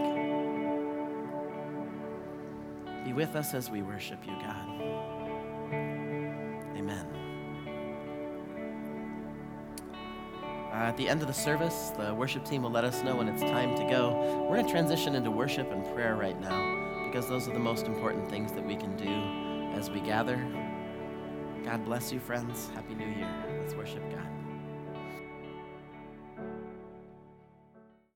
Be 3.04 3.12
with 3.12 3.36
us 3.36 3.54
as 3.54 3.70
we 3.70 3.82
worship 3.82 4.26
you, 4.26 4.32
God. 4.32 4.68
Amen. 6.76 7.06
Uh, 10.72 10.74
at 10.74 10.96
the 10.96 11.08
end 11.08 11.22
of 11.22 11.28
the 11.28 11.32
service, 11.32 11.92
the 11.96 12.12
worship 12.12 12.44
team 12.44 12.64
will 12.64 12.72
let 12.72 12.82
us 12.82 13.04
know 13.04 13.14
when 13.14 13.28
it's 13.28 13.42
time 13.42 13.76
to 13.76 13.84
go. 13.84 14.46
We're 14.50 14.56
going 14.56 14.66
to 14.66 14.72
transition 14.72 15.14
into 15.14 15.30
worship 15.30 15.70
and 15.70 15.84
prayer 15.94 16.16
right 16.16 16.40
now 16.40 17.06
because 17.06 17.28
those 17.28 17.46
are 17.46 17.52
the 17.52 17.60
most 17.60 17.86
important 17.86 18.28
things 18.28 18.50
that 18.50 18.66
we 18.66 18.74
can 18.74 18.96
do 18.96 19.22
as 19.78 19.90
we 19.90 20.00
gather 20.00 20.44
God 21.68 21.84
bless 21.84 22.10
you, 22.10 22.18
friends. 22.18 22.70
Happy 22.74 22.94
New 22.94 23.06
Year. 23.06 23.28
Let's 23.60 23.74
worship 23.74 24.02
God. 24.10 24.26